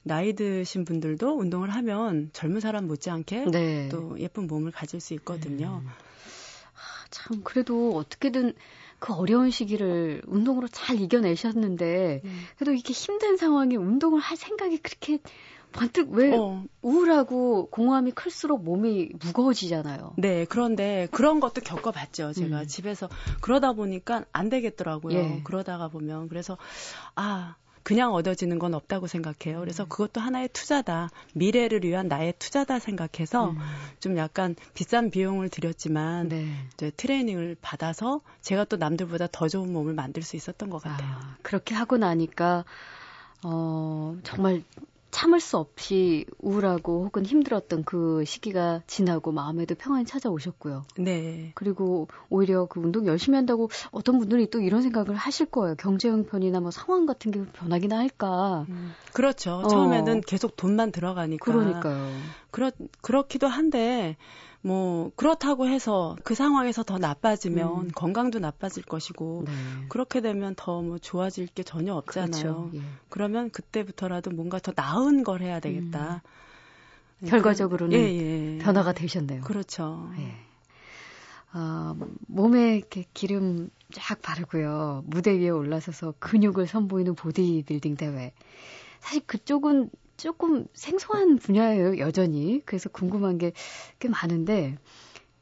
나이 0.03 0.35
드신 0.35 0.85
분들도 0.85 1.37
운동을 1.37 1.69
하면 1.71 2.31
젊은 2.33 2.61
사람 2.61 2.87
못지않게 2.87 3.47
네. 3.51 3.89
또 3.91 4.19
예쁜 4.21 4.47
몸을 4.47 4.71
가질 4.71 5.01
수 5.01 5.15
있거든요. 5.15 5.83
참 7.11 7.43
그래도 7.43 7.97
어떻게든 7.97 8.55
그 8.99 9.13
어려운 9.13 9.51
시기를 9.51 10.23
운동으로 10.27 10.69
잘 10.69 11.01
이겨내셨는데 11.01 12.23
음. 12.25 12.41
그래도 12.57 12.73
이렇게 12.73 12.93
힘든 12.93 13.37
상황에 13.37 13.77
운동을 13.77 14.21
할 14.21 14.37
생각이 14.37 14.79
그렇게 14.79 15.19
번뜩 15.73 16.11
왜 16.11 16.35
어, 16.37 16.65
우울하고 16.81 17.69
공허함이 17.71 18.13
클수록 18.13 18.65
몸이 18.65 19.11
무거워지잖아요. 19.23 20.15
네, 20.17 20.47
그런데 20.47 21.07
그런 21.11 21.41
것도 21.41 21.61
겪어봤죠. 21.61 22.33
제가 22.33 22.63
음. 22.63 22.67
집에서 22.67 23.09
그러다 23.43 23.75
보니까 23.75 24.25
안 24.33 24.49
되겠더라고요. 24.49 25.19
예. 25.19 25.41
그러다가 25.45 25.89
보면 25.89 26.29
그래서 26.29 26.57
아 27.15 27.57
그냥 27.87 28.15
얻어지는 28.15 28.59
건 28.59 28.75
없다고 28.75 29.07
생각해요. 29.07 29.61
그래서 29.61 29.85
음. 29.85 29.89
그것도 29.89 30.21
하나의 30.21 30.49
투자다. 30.53 31.09
미래를 31.35 31.85
위한 31.85 32.09
나의 32.09 32.35
투자다 32.37 32.81
생각해서 32.81 33.51
음. 33.51 33.59
좀 34.01 34.17
약간 34.17 34.57
비싼 34.75 35.09
비용을 35.09 35.51
들였지만 35.51 36.29
네. 36.29 36.53
이제 36.75 36.91
트레이닝을 36.97 37.57
받아서 37.63 38.23
제가 38.41 38.65
또 38.65 38.77
남들보다 38.77 39.29
더 39.31 39.47
좋은 39.47 39.73
몸을 39.73 39.95
만들 39.95 40.25
수 40.25 40.35
있었던 40.35 40.69
것 40.69 40.83
같아요. 40.83 41.13
아, 41.13 41.37
그렇게 41.43 41.77
하고 41.77 41.97
나니까 41.97 42.65
어 43.45 44.17
정말 44.25 44.65
참을 45.17 45.41
수 45.41 45.57
없이 45.57 46.27
우울하고 46.41 47.07
혹은 47.07 47.25
힘들었던 47.25 47.85
그 47.85 48.23
시기가 48.27 48.83
지나고 48.87 49.33
마음에도 49.33 49.75
평안이 49.75 50.05
찾아오셨고요. 50.05 50.85
네. 50.99 51.53
그리고 51.55 52.07
오히려 52.29 52.67
그 52.67 52.81
운동 52.81 53.07
열심히 53.07 53.37
한다고 53.37 53.71
어떤 53.93 54.19
분들이 54.19 54.51
또 54.51 54.61
이런 54.61 54.83
생각을 54.83 55.15
하실 55.15 55.47
거예요. 55.47 55.75
경제 55.79 56.11
형편이나 56.11 56.61
뭐 56.61 56.71
상황 56.71 57.07
같은 57.07 57.31
게 57.31 57.43
변하기나 57.47 57.97
할까. 57.97 58.67
음, 58.69 58.93
그렇죠. 59.15 59.63
어. 59.65 59.67
처음에는 59.67 60.21
계속 60.21 60.55
돈만 60.55 60.93
들어가니까. 60.93 61.43
그러니까요. 61.43 62.11
그렇 62.57 62.71
그렇기도 63.03 63.49
한데 63.49 64.17
뭐 64.63 65.11
그렇다고 65.15 65.69
해서 65.69 66.17
그 66.25 66.35
상황에서 66.35 66.85
더 66.85 66.97
나빠지면 66.97 67.77
음. 67.83 67.91
건강도 67.95 68.39
나빠질 68.39 68.83
것이고 68.83 69.45
네. 69.47 69.53
그렇게 69.89 70.23
되면 70.23 70.55
더 70.57 70.81
뭐 70.81 70.97
좋아질 70.97 71.49
게 71.49 71.63
전혀 71.63 71.95
없잖아요. 71.95 72.71
그렇죠. 72.71 72.71
예. 72.75 72.83
그러면 73.11 73.51
그때부터라도 73.51 74.31
뭔가 74.31 74.59
더 74.59 74.73
나은 74.75 75.23
걸 75.23 75.43
해야 75.43 75.61
되겠다. 75.61 76.23
네, 77.19 77.27
음. 77.27 77.31
결과적으로는 77.31 77.99
예, 77.99 78.57
예. 78.57 78.59
변화가 78.59 78.95
되셨네요. 78.95 79.43
그렇죠. 79.43 80.11
예. 80.19 80.35
아, 81.53 81.95
몸에 82.27 82.79
이렇게 82.79 83.05
기름 83.13 83.69
쫙 83.93 84.23
바르고요. 84.23 85.05
무대 85.07 85.39
위에 85.39 85.51
올라서서 85.51 86.15
근육을 86.21 86.67
선보이는 86.67 87.17
보디빌딩 87.17 87.97
대회. 87.97 88.33
사실 89.01 89.23
그쪽은 89.27 89.91
조금 90.17 90.67
생소한 90.75 91.37
분야예요, 91.39 91.99
여전히. 91.99 92.63
그래서 92.65 92.89
궁금한 92.89 93.39
게 93.39 93.53
꽤 93.99 94.09
많은데, 94.09 94.77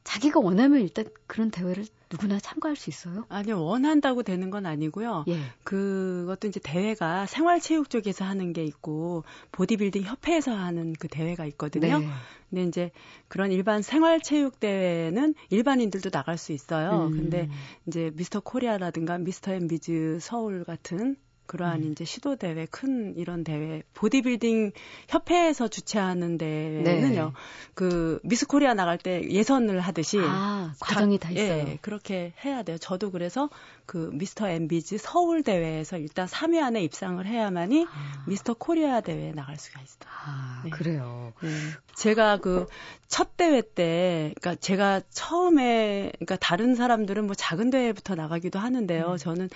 자기가 0.04 0.38
원하면 0.40 0.80
일단 0.82 1.06
그런 1.26 1.50
대회를 1.50 1.86
누구나 2.10 2.38
참가할 2.38 2.76
수 2.76 2.90
있어요? 2.90 3.24
아니요, 3.30 3.64
원한다고 3.64 4.22
되는 4.22 4.50
건 4.50 4.66
아니고요. 4.66 5.24
예. 5.28 5.38
그것도 5.64 6.46
이제 6.46 6.60
대회가 6.62 7.24
생활체육 7.26 7.88
쪽에서 7.90 8.24
하는 8.24 8.52
게 8.52 8.64
있고 8.64 9.24
보디빌딩 9.50 10.02
협회에서 10.04 10.52
하는 10.54 10.92
그 10.92 11.08
대회가 11.08 11.46
있거든요. 11.46 11.98
네. 11.98 12.06
근데 12.50 12.64
이제 12.64 12.90
그런 13.28 13.50
일반 13.50 13.82
생활체육 13.82 14.60
대회는 14.60 15.34
일반인들도 15.50 16.10
나갈 16.10 16.36
수 16.38 16.52
있어요. 16.52 17.06
음. 17.06 17.10
근데 17.12 17.48
이제 17.86 18.12
미스터 18.14 18.40
코리아라든가 18.40 19.18
미스터 19.18 19.52
앤비즈 19.54 20.18
서울 20.20 20.64
같은 20.64 21.16
그러한 21.46 21.82
음. 21.82 21.92
이제 21.92 22.04
시도 22.04 22.36
대회 22.36 22.66
큰 22.70 23.14
이런 23.16 23.44
대회 23.44 23.82
보디빌딩 23.94 24.72
협회에서 25.08 25.68
주최하는 25.68 26.38
대회는요. 26.38 27.24
네. 27.24 27.32
그 27.74 28.20
미스 28.22 28.46
코리아 28.46 28.74
나갈 28.74 28.98
때 28.98 29.28
예선을 29.28 29.80
하듯이 29.80 30.18
아, 30.20 30.74
과정이 30.80 31.18
다 31.18 31.30
있어요. 31.30 31.68
예, 31.68 31.78
그렇게 31.80 32.32
해야 32.44 32.62
돼요. 32.62 32.78
저도 32.78 33.10
그래서 33.10 33.50
그 33.86 34.10
미스터 34.12 34.48
앤 34.48 34.67
미즈 34.67 34.98
서울 34.98 35.42
대회에서 35.42 35.98
일단 35.98 36.26
3위 36.26 36.62
안에 36.62 36.82
입상을 36.82 37.24
해야만이 37.24 37.86
아, 37.90 38.24
미스터 38.26 38.54
코리아 38.54 39.00
대회에 39.00 39.32
나갈 39.32 39.56
수가 39.56 39.80
있어요. 39.80 40.10
아, 40.26 40.62
네. 40.64 40.70
그래요. 40.70 41.32
네. 41.42 41.50
제가 41.94 42.38
그 42.38 42.66
첫 43.14 43.36
대회 43.36 43.62
때, 43.62 44.34
그러니까 44.40 44.60
제가 44.60 45.00
처음에, 45.10 46.10
그러니까 46.14 46.34
다른 46.40 46.74
사람들은 46.74 47.26
뭐 47.26 47.34
작은 47.36 47.70
대회부터 47.70 48.16
나가기도 48.16 48.58
하는데요. 48.58 49.12
음. 49.12 49.16
저는 49.16 49.44
음, 49.44 49.48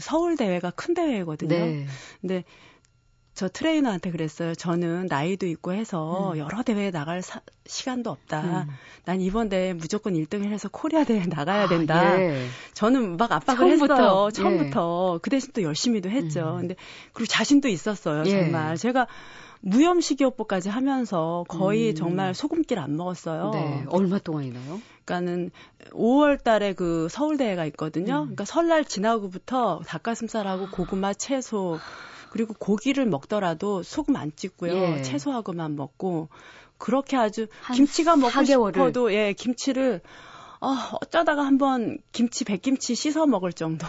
서울 0.00 0.36
대회가 0.36 0.70
큰 0.70 0.94
대회거든요. 0.94 1.48
네. 1.48 1.86
근데 2.20 2.44
저 3.34 3.48
트레이너한테 3.48 4.12
그랬어요. 4.12 4.54
저는 4.54 5.06
나이도 5.06 5.46
있고 5.48 5.72
해서 5.72 6.32
음. 6.34 6.38
여러 6.38 6.62
대회에 6.62 6.92
나갈 6.92 7.20
사- 7.20 7.40
시간도 7.66 8.08
없다. 8.08 8.62
음. 8.68 8.70
난 9.04 9.20
이번 9.20 9.48
대회 9.48 9.72
무조건 9.72 10.14
1등을 10.14 10.52
해서 10.52 10.68
코리아 10.68 11.02
대회 11.02 11.24
나가야 11.26 11.64
아, 11.64 11.68
된다. 11.68 12.20
예. 12.20 12.46
저는 12.74 13.16
막 13.16 13.32
압박을 13.32 13.58
처음부터, 13.76 13.94
했어요. 13.94 14.28
예. 14.28 14.30
처음부터. 14.32 15.18
그 15.20 15.30
대신 15.30 15.50
또 15.52 15.62
열심히도 15.62 16.10
했죠. 16.10 16.52
음. 16.54 16.60
근데 16.60 16.76
그리고 17.12 17.26
자신도 17.26 17.66
있었어요. 17.68 18.22
예. 18.26 18.30
정말. 18.30 18.76
제가 18.76 19.08
무염식이요법까지 19.64 20.68
하면서 20.68 21.44
거의 21.48 21.90
음. 21.90 21.94
정말 21.94 22.34
소금기를 22.34 22.82
안 22.82 22.96
먹었어요. 22.96 23.50
네. 23.52 23.84
얼마 23.88 24.18
동안이나요? 24.18 24.80
그러니까는 25.04 25.50
5월 25.90 26.42
달에 26.42 26.74
그 26.74 27.08
서울 27.10 27.36
대회가 27.36 27.64
있거든요. 27.66 28.20
음. 28.20 28.24
그러니까 28.24 28.44
설날 28.44 28.84
지나고부터 28.84 29.80
닭가슴살하고 29.86 30.68
고구마, 30.70 31.14
채소 31.14 31.78
그리고 32.30 32.54
고기를 32.58 33.06
먹더라도 33.06 33.82
소금 33.82 34.16
안 34.16 34.32
찍고요. 34.34 34.72
예. 34.72 35.02
채소하고만 35.02 35.76
먹고 35.76 36.28
그렇게 36.78 37.16
아주 37.16 37.46
한 37.60 37.76
김치가 37.76 38.16
먹고 38.16 38.32
4개월을. 38.32 38.74
싶어도 38.74 39.12
예, 39.14 39.32
김치를 39.32 40.00
어, 40.60 40.74
어쩌다가 41.00 41.46
한번 41.46 41.98
김치 42.12 42.44
백김치 42.44 42.94
씻어 42.94 43.26
먹을 43.26 43.52
정도. 43.52 43.86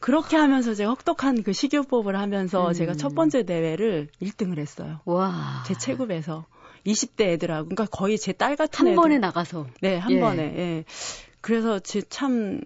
그렇게 0.00 0.36
하면서 0.36 0.74
제가 0.74 0.90
혹독한 0.90 1.42
그 1.42 1.52
식이요법을 1.52 2.16
하면서 2.18 2.68
음. 2.68 2.72
제가 2.72 2.94
첫 2.94 3.14
번째 3.14 3.42
대회를 3.44 4.08
1등을 4.22 4.58
했어요. 4.58 5.00
와. 5.04 5.62
제 5.66 5.74
체급에서 5.74 6.46
20대 6.86 7.22
애들하고 7.22 7.68
그러니까 7.68 7.86
거의 7.86 8.18
제 8.18 8.32
딸 8.32 8.56
같은 8.56 8.88
한. 8.88 8.96
번에 8.96 9.18
나가서. 9.18 9.66
네, 9.82 9.96
한 9.98 10.12
예. 10.12 10.20
번에. 10.20 10.42
예. 10.56 10.84
그래서 11.40 11.78
제참 11.78 12.60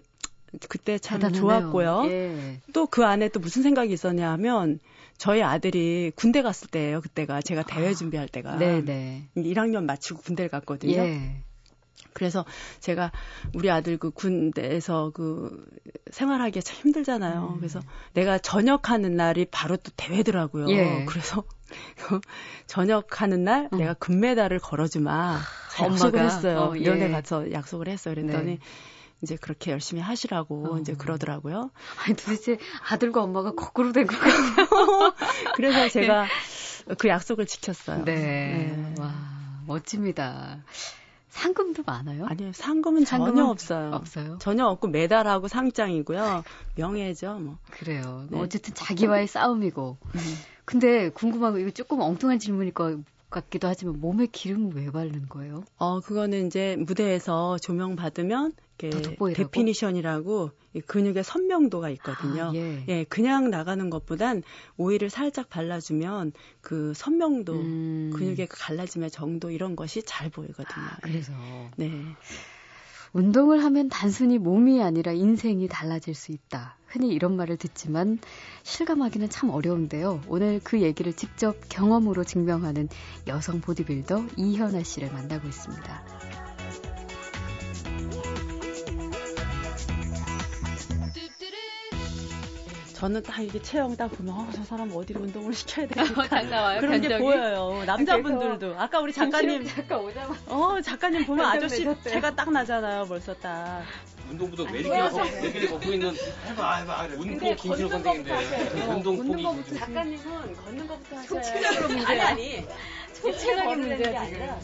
그때 0.69 0.97
참 0.97 1.19
대단하네요. 1.19 1.41
좋았고요. 1.41 2.03
예. 2.11 2.61
또그 2.73 3.03
안에 3.05 3.29
또 3.29 3.39
무슨 3.41 3.61
생각이 3.61 3.91
있었냐 3.91 4.31
하면 4.31 4.79
저희 5.17 5.41
아들이 5.43 6.11
군대 6.15 6.41
갔을 6.41 6.69
때예요. 6.69 7.01
그때가 7.01 7.41
제가 7.41 7.63
대회 7.63 7.93
준비할 7.93 8.27
때가 8.29 8.55
네, 8.57 8.81
네. 8.83 9.27
1학년 9.35 9.83
마치고 9.85 10.21
군대를 10.21 10.49
갔거든요. 10.49 10.93
예. 10.93 11.43
그래서 12.13 12.45
제가 12.79 13.11
우리 13.53 13.69
아들 13.69 13.97
그 13.97 14.09
군대에서 14.11 15.11
그 15.13 15.65
생활하기가 16.11 16.61
참 16.61 16.77
힘들잖아요. 16.77 17.53
음. 17.55 17.57
그래서 17.57 17.81
내가 18.13 18.37
전역하는 18.37 19.15
날이 19.17 19.45
바로 19.45 19.75
또 19.75 19.91
대회더라고요. 19.97 20.69
예. 20.69 21.05
그래서 21.07 21.43
전역하는 22.67 23.43
날 23.43 23.69
음. 23.73 23.79
내가 23.79 23.93
금메달을 23.95 24.59
걸어주마 24.59 25.39
약속을? 25.81 26.19
했어요. 26.23 26.59
어, 26.59 26.75
예. 26.77 26.79
이런데 26.79 27.09
가서 27.09 27.51
약속을 27.51 27.89
했어요. 27.89 28.15
그랬더니 28.15 28.45
네. 28.45 28.59
이제 29.21 29.35
그렇게 29.35 29.71
열심히 29.71 30.01
하시라고 30.01 30.75
어. 30.75 30.79
이제 30.79 30.93
그러더라고요. 30.93 31.71
아니, 32.05 32.15
도대체 32.15 32.57
아들과 32.89 33.23
엄마가 33.23 33.53
거꾸로 33.55 33.91
된 33.91 34.07
것 34.07 34.17
같아요. 34.17 35.13
그래서 35.55 35.89
제가 35.89 36.27
그 36.97 37.07
약속을 37.07 37.45
지켰어요. 37.45 38.05
네. 38.05 38.15
네. 38.15 38.95
와, 38.99 39.13
멋집니다. 39.65 40.59
상금도 41.35 41.83
많아요? 41.85 42.25
아니요, 42.27 42.51
상금은 42.53 43.03
전혀 43.03 43.25
상금은 43.25 43.49
없어요. 43.49 43.91
없어요? 43.91 44.37
전혀 44.39 44.65
없고 44.67 44.87
메달하고 44.87 45.49
상장이고요. 45.49 46.45
명예죠, 46.75 47.39
뭐. 47.39 47.57
그래요. 47.71 48.25
네. 48.31 48.39
어쨌든 48.39 48.73
자기와의 48.73 49.27
싸움이고. 49.27 49.97
음. 50.01 50.19
근데 50.63 51.09
궁금한 51.09 51.51
거, 51.51 51.59
이거 51.59 51.71
조금 51.71 51.99
엉뚱한 51.99 52.39
질문일 52.39 52.73
것 52.73 52.97
같기도 53.35 53.67
하지만 53.67 53.99
몸에 53.99 54.27
기름을 54.27 54.71
왜 54.75 54.91
바르는 54.91 55.27
거예요? 55.27 55.65
어, 55.77 55.99
그거는 55.99 56.47
이제 56.47 56.77
무대에서 56.79 57.57
조명 57.57 57.95
받으면? 57.95 58.53
definition이라고 58.77 60.51
이 60.73 60.81
근육의 60.81 61.23
선명도가 61.23 61.89
있거든요. 61.91 62.49
아, 62.49 62.55
예. 62.55 62.83
예, 62.89 63.03
그냥 63.05 63.49
나가는 63.49 63.89
것보단 63.89 64.43
오일을 64.77 65.09
살짝 65.09 65.49
발라주면 65.49 66.33
그 66.61 66.93
선명도, 66.93 67.53
음. 67.53 68.11
근육의 68.13 68.47
그 68.47 68.57
갈라짐의 68.59 69.11
정도 69.11 69.49
이런 69.49 69.75
것이 69.75 70.03
잘 70.03 70.29
보이거든요. 70.29 70.85
아, 70.85 70.97
그래서. 71.01 71.31
네. 71.77 71.89
운동을 73.15 73.63
하면 73.63 73.87
단순히 73.87 74.37
몸이 74.37 74.83
아니라 74.83 75.13
인생이 75.13 75.69
달라질 75.69 76.13
수 76.13 76.33
있다. 76.33 76.75
흔히 76.85 77.13
이런 77.13 77.37
말을 77.37 77.55
듣지만 77.55 78.19
실감하기는 78.63 79.29
참 79.29 79.51
어려운데요. 79.51 80.19
오늘 80.27 80.59
그 80.61 80.81
얘기를 80.81 81.13
직접 81.13 81.55
경험으로 81.69 82.25
증명하는 82.25 82.89
여성 83.27 83.61
보디빌더 83.61 84.25
이현아 84.35 84.83
씨를 84.83 85.13
만나고 85.13 85.47
있습니다. 85.47 86.44
저는 92.95 93.21
딱 93.23 93.41
이게 93.41 93.61
체형 93.61 93.97
딱 93.97 94.07
보면 94.07 94.33
어, 94.33 94.47
저 94.55 94.63
사람 94.63 94.89
어디로 94.95 95.19
운동을 95.23 95.51
시켜야 95.53 95.85
되겠다. 95.85 96.41
나와요, 96.43 96.79
그런 96.79 97.01
게 97.01 97.09
견적이? 97.09 97.23
보여요. 97.23 97.83
남자분들도. 97.85 98.79
아까 98.79 98.99
우리 99.01 99.11
작가님, 99.11 99.65
잠깐 99.67 99.99
오자마자 99.99 100.39
어, 100.47 100.79
작가님 100.81 101.25
보면 101.25 101.45
아저씨. 101.45 101.85
제가 102.05 102.33
딱 102.33 102.49
나잖아요, 102.51 103.05
벌써 103.05 103.33
딱. 103.33 103.83
운동부도 104.29 104.63
매일끼리 104.65 104.89
걷고, 104.89 105.17
매일끼리 105.23 105.69
걷고 105.69 105.91
있는 105.91 106.15
해봐 106.47 106.75
해봐 106.77 107.07
운동 107.19 107.55
김신호 107.57 107.89
선생인데 107.89 108.33
운동 108.87 109.17
포기 109.17 109.77
작가님은 109.77 110.53
걷는 110.55 110.87
것부터 110.87 111.15
하셔야 111.17 111.27
총체적으로 111.41 111.87
문제야. 111.89 112.07
아니, 112.09 112.21
아니. 112.21 112.67
총체적인 113.21 113.97
게 113.97 114.17
아니라 114.17 114.59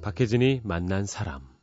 박혜진이 0.00 0.62
만난 0.64 1.04
사람. 1.04 1.57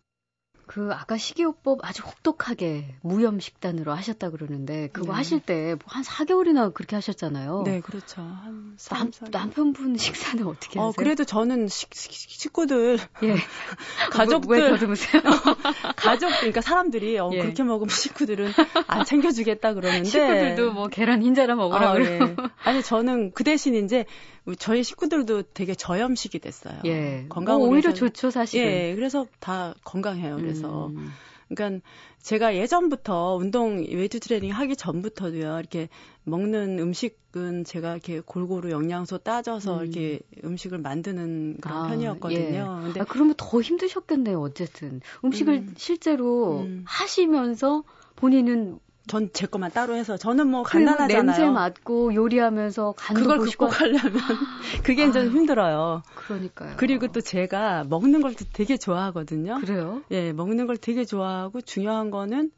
그 0.75 0.89
아까 0.91 1.15
식이요법 1.15 1.79
아주 1.83 2.03
혹독하게 2.03 2.95
무염 3.01 3.39
식단으로 3.39 3.93
하셨다 3.93 4.29
그러는데 4.29 4.89
그거 4.91 5.13
네. 5.13 5.13
하실 5.13 5.39
때 5.39 5.75
한 5.85 6.03
4개월이나 6.03 6.73
그렇게 6.73 6.95
하셨잖아요. 6.95 7.63
네, 7.65 7.79
그렇죠. 7.79 8.21
한 8.21 8.73
3, 8.77 8.97
남, 8.97 9.11
4. 9.11 9.25
남편분 9.31 9.95
식사는 9.97 10.45
어떻게 10.45 10.79
하세요? 10.79 10.89
어, 10.89 10.91
그래도 10.95 11.23
저는 11.23 11.67
식, 11.67 11.93
식, 11.93 12.11
식구들, 12.11 12.97
예. 13.23 13.35
가족들, 14.11 14.49
왜 14.49 14.69
더듬으세요? 14.69 15.21
가족, 15.95 16.29
그러니까 16.39 16.61
사람들이, 16.61 17.17
어, 17.19 17.29
예. 17.31 17.39
그렇게 17.39 17.63
먹으면 17.63 17.89
식구들은 17.89 18.51
안 18.87 19.05
챙겨 19.05 19.31
주겠다 19.31 19.73
그러는데. 19.73 20.09
친구들도 20.09 20.73
뭐 20.73 20.87
계란 20.87 21.21
흰자나 21.21 21.55
먹으라고 21.55 21.97
아. 21.97 22.01
예. 22.01 22.35
아니, 22.63 22.83
저는 22.83 23.31
그 23.33 23.43
대신 23.43 23.75
이제 23.75 24.05
저희 24.59 24.83
식구들도 24.83 25.43
되게 25.53 25.73
저염식이 25.73 26.39
됐어요. 26.39 26.79
예. 26.85 27.25
건강을 27.29 27.59
뭐 27.59 27.69
오히려 27.69 27.93
좋죠, 27.93 28.29
사실은. 28.29 28.65
예, 28.65 28.95
그래서 28.95 29.25
다 29.39 29.73
건강해요. 29.83 30.35
그래서. 30.37 30.87
음. 30.87 31.11
그러니까 31.47 31.85
제가 32.21 32.55
예전부터 32.55 33.35
운동 33.35 33.77
웨이트 33.77 34.19
트레이닝 34.19 34.51
하기 34.51 34.75
전부터도요. 34.75 35.59
이렇게 35.59 35.89
먹는 36.23 36.79
음식은 36.79 37.65
제가 37.65 37.93
이렇게 37.93 38.19
골고루 38.19 38.71
영양소 38.71 39.19
따져서 39.19 39.79
음. 39.79 39.83
이렇게 39.83 40.19
음식을 40.43 40.79
만드는 40.79 41.57
그런 41.61 41.77
아, 41.77 41.87
편이었거든요. 41.87 42.79
예. 42.79 42.83
근데 42.83 43.01
아, 43.01 43.05
그러면 43.07 43.35
더 43.37 43.61
힘드셨겠네요, 43.61 44.41
어쨌든. 44.41 45.01
음식을 45.23 45.53
음. 45.53 45.73
실제로 45.77 46.61
음. 46.61 46.83
하시면서 46.87 47.83
본인은 48.15 48.79
전 49.07 49.29
제 49.33 49.45
것만 49.47 49.71
따로 49.71 49.95
해서 49.95 50.17
저는 50.17 50.47
뭐 50.47 50.63
간단하잖아요. 50.63 51.23
냄새 51.23 51.45
맡고 51.49 52.13
요리하면서 52.15 52.93
간도 52.97 53.21
그걸 53.21 53.39
극복하려면 53.39 54.13
그게 54.83 55.11
좀 55.11 55.23
아유. 55.23 55.29
힘들어요. 55.31 56.01
그러니까요. 56.15 56.73
그리고 56.77 57.07
또 57.07 57.21
제가 57.21 57.83
먹는 57.89 58.21
걸또 58.21 58.45
되게 58.53 58.77
좋아하거든요. 58.77 59.59
그래요? 59.61 60.01
예, 60.11 60.33
먹는 60.33 60.67
걸 60.67 60.77
되게 60.77 61.05
좋아하고 61.05 61.61
중요한 61.61 62.09
거는 62.11 62.51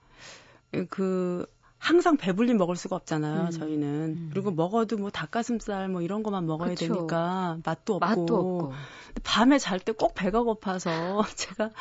그 0.89 1.45
항상 1.79 2.17
배불리 2.17 2.53
먹을 2.55 2.75
수가 2.75 2.95
없잖아요, 2.95 3.45
음. 3.45 3.51
저희는. 3.51 3.87
음. 3.87 4.29
그리고 4.33 4.51
먹어도 4.51 4.97
뭐 4.97 5.09
닭가슴살 5.09 5.89
뭐 5.89 6.01
이런 6.01 6.23
것만 6.23 6.45
먹어야 6.45 6.69
그쵸. 6.69 6.87
되니까 6.93 7.57
맛도 7.63 7.95
없고. 7.95 8.05
맛도 8.05 8.35
없고. 8.35 8.73
밤에 9.23 9.57
잘 9.57 9.79
때 9.79 9.93
꼭 9.93 10.13
배가 10.15 10.41
고파서 10.43 11.23
제가 11.35 11.71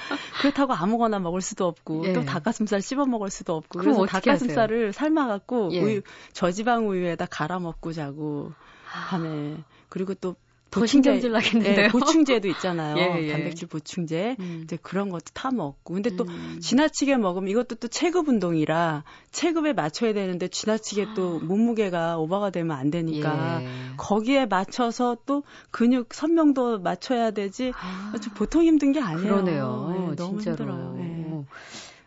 그렇다고 0.40 0.72
아무거나 0.74 1.18
먹을 1.18 1.40
수도 1.42 1.66
없고 1.66 2.06
예. 2.06 2.12
또 2.14 2.24
닭가슴살 2.24 2.80
씹어 2.82 3.06
먹을 3.06 3.30
수도 3.30 3.54
없고 3.56 3.78
그래서 3.80 4.06
닭가슴살을 4.06 4.92
삶아 4.92 5.26
갖고 5.26 5.70
예. 5.72 5.80
우유 5.82 6.00
저지방 6.32 6.88
우유에다 6.88 7.26
갈아 7.26 7.58
먹고 7.58 7.92
자고 7.92 8.52
아, 8.90 9.08
밤에 9.10 9.56
그리고 9.88 10.14
또 10.14 10.34
더 10.70 10.84
신경질 10.84 11.32
나겠는데요. 11.32 11.84
예, 11.86 11.88
보충제도 11.88 12.48
있잖아요. 12.48 12.96
예, 12.98 13.22
예. 13.28 13.32
단백질 13.32 13.68
보충제. 13.68 14.36
음. 14.40 14.60
이제 14.64 14.76
그런 14.82 15.08
것도 15.10 15.24
타 15.32 15.50
먹고. 15.50 15.94
근데 15.94 16.14
또 16.16 16.24
음. 16.24 16.58
지나치게 16.60 17.16
먹으면 17.16 17.48
이것도 17.48 17.76
또 17.76 17.88
체급 17.88 18.28
운동이라 18.28 19.04
체급에 19.30 19.72
맞춰야 19.72 20.12
되는데 20.12 20.48
지나치게 20.48 21.14
또 21.14 21.38
몸무게가 21.40 22.18
오버가 22.18 22.50
되면 22.50 22.76
안 22.76 22.90
되니까 22.90 23.62
예. 23.62 23.68
거기에 23.96 24.46
맞춰서 24.46 25.16
또 25.24 25.44
근육 25.70 26.12
선명도 26.12 26.80
맞춰야 26.80 27.30
되지. 27.30 27.72
아, 27.76 28.18
좀 28.18 28.34
보통 28.34 28.62
힘든 28.64 28.92
게 28.92 29.00
아니에요. 29.00 29.22
그러네요. 29.22 29.92
예, 30.10 30.14
너무 30.16 30.40
진짜로. 30.40 30.72
힘들어요. 30.72 30.96
예. 31.00 31.44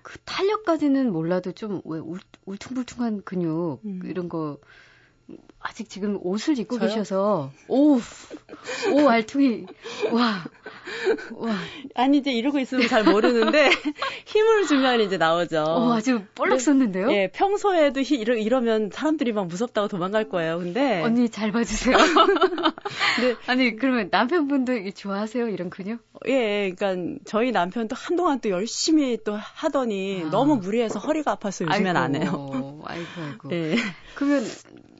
그 0.02 0.17
탄력까지는 0.26 1.12
몰라도 1.12 1.52
좀 1.52 1.82
왜 1.86 2.00
울퉁불퉁한 2.45 3.22
근육 3.24 3.80
음. 3.86 4.02
이런 4.06 4.28
거 4.28 4.58
아직 5.62 5.89
지금 5.89 6.18
옷을 6.22 6.58
입고 6.58 6.80
저요? 6.80 6.88
계셔서 6.88 7.52
오, 7.68 8.00
오 8.94 9.10
알퉁이 9.10 9.65
와, 10.12 10.44
와, 11.34 11.54
아니 11.96 12.20
이제 12.20 12.32
이러고 12.32 12.60
있으면 12.60 12.88
잘 12.88 13.04
모르는데 13.04 13.70
힘을 14.26 14.68
주면 14.68 15.02
이제 15.02 15.18
나오죠. 15.18 15.63
어, 15.63 15.94
아주 15.94 16.22
볼록 16.34 16.62
섰는데요. 16.62 17.12
예, 17.12 17.30
평소에도 17.34 18.00
히, 18.02 18.15
이러, 18.15 18.36
이러면 18.36 18.89
사람들이 18.94 19.34
막 19.34 19.48
무섭다고 19.48 19.89
도망갈 19.89 20.30
거예요. 20.30 20.60
근데 20.60 21.02
언니 21.04 21.30
잘 21.30 21.52
봐주세요. 21.52 21.98
근데 21.98 23.36
아니 23.48 23.76
그러면 23.76 24.08
남편분도 24.12 24.74
이 24.74 24.94
좋아하세요 24.94 25.50
이런 25.50 25.70
근육? 25.70 26.00
예, 26.28 26.72
그러니까 26.72 27.20
저희 27.26 27.52
남편도 27.52 27.96
한동안 27.98 28.39
또 28.39 28.50
열심히 28.50 29.18
또 29.26 29.36
하더니 29.36 30.24
아. 30.26 30.30
너무 30.30 30.56
무리해서 30.56 31.00
허리가 31.00 31.32
아파서 31.32 31.65
요즘엔 31.65 31.98
안 31.98 32.15
해요. 32.15 32.82
아이고, 32.86 33.08
아이고. 33.18 33.52
예. 33.52 33.76
그러면 34.15 34.44